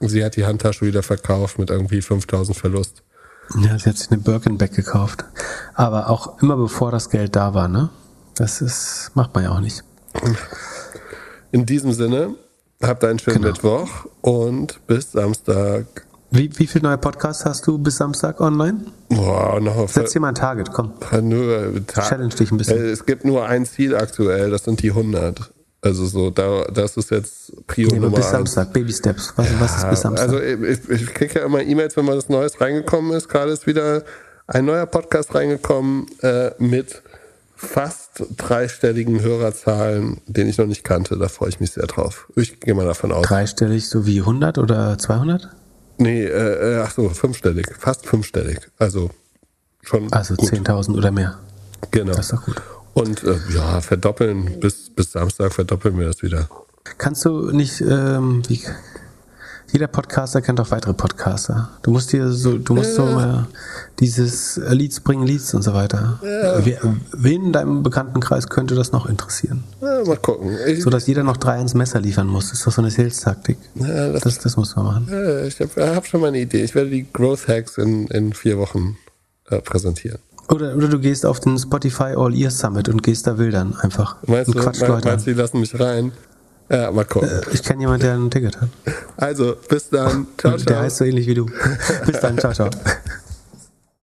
[0.00, 3.02] sie hat die Handtasche wieder verkauft mit irgendwie 5000 Verlust.
[3.60, 5.24] Ja, sie hat sich eine Birkenback gekauft.
[5.74, 7.90] Aber auch immer bevor das Geld da war, ne?
[8.34, 9.84] Das ist, macht man ja auch nicht.
[11.52, 12.34] In diesem Sinne,
[12.82, 13.48] habt einen schönen Genau.
[13.52, 15.86] Mittwoch und bis Samstag.
[16.30, 18.86] Wie, wie viele neue Podcasts hast du bis Samstag online?
[19.08, 20.92] Boah, noch auf Setz dir mal ein Target, komm.
[21.22, 21.74] nur.
[21.86, 22.78] Challenge dich ein bisschen.
[22.78, 25.52] Äh, Es gibt nur ein Ziel aktuell, das sind die 100.
[25.84, 28.30] Also so, da, das ist jetzt Prio Nee, Nummer bis.
[28.30, 29.34] Samstag, Baby Steps.
[29.36, 30.28] Was, was ist bis Samstag?
[30.30, 33.28] Also ich, ich kriege ja immer E-Mails, wenn mal was Neues reingekommen ist.
[33.28, 34.02] Gerade ist wieder
[34.46, 37.02] ein neuer Podcast reingekommen äh, mit
[37.54, 41.18] fast dreistelligen Hörerzahlen, den ich noch nicht kannte.
[41.18, 42.28] Da freue ich mich sehr drauf.
[42.34, 43.26] Ich gehe mal davon aus.
[43.26, 45.48] Dreistellig, so wie 100 oder 200?
[45.98, 47.66] Nee, äh, äh, ach so, fünfstellig.
[47.78, 48.58] Fast fünfstellig.
[48.78, 49.10] Also
[49.82, 50.50] schon Also gut.
[50.50, 51.38] 10.000 oder mehr.
[51.90, 52.12] Genau.
[52.14, 52.60] Das ist doch gut.
[52.94, 56.48] Und äh, ja, verdoppeln, bis, bis Samstag verdoppeln wir das wieder.
[56.98, 58.60] Kannst du nicht, ähm, wie,
[59.72, 61.70] jeder Podcaster kennt auch weitere Podcaster.
[61.82, 63.48] Du musst dir so, du musst so mal
[63.98, 66.18] dieses äh, Leads bringen, Leads und so weiter.
[66.22, 66.78] Wer,
[67.12, 69.64] wen in deinem Bekanntenkreis könnte das noch interessieren?
[69.80, 70.56] Ja, mal gucken.
[70.68, 72.50] Ich, So dass jeder noch drei ans Messer liefern muss.
[72.50, 73.58] Das ist doch so eine Sales-Taktik.
[73.74, 75.08] Ja, das- Das, das muss man machen.
[75.10, 76.62] äh, ich habe hab schon mal eine Idee.
[76.62, 78.96] Ich werde die Growth Hacks in, in vier Wochen
[79.50, 80.18] äh, präsentieren.
[80.48, 84.16] Oder, oder du gehst auf den Spotify All Ear Summit und gehst da wildern einfach.
[84.26, 86.12] Meinst und du, quatscht me- Leute meinst die lassen mich rein?
[86.70, 87.28] Ja, mal gucken.
[87.52, 88.68] Ich kenne jemanden, der ein Ticket hat.
[89.16, 90.26] Also, bis dann.
[90.38, 90.82] Ciao, Der ciao.
[90.82, 91.46] heißt so ähnlich wie du.
[92.06, 92.70] Bis dann, ciao, ciao.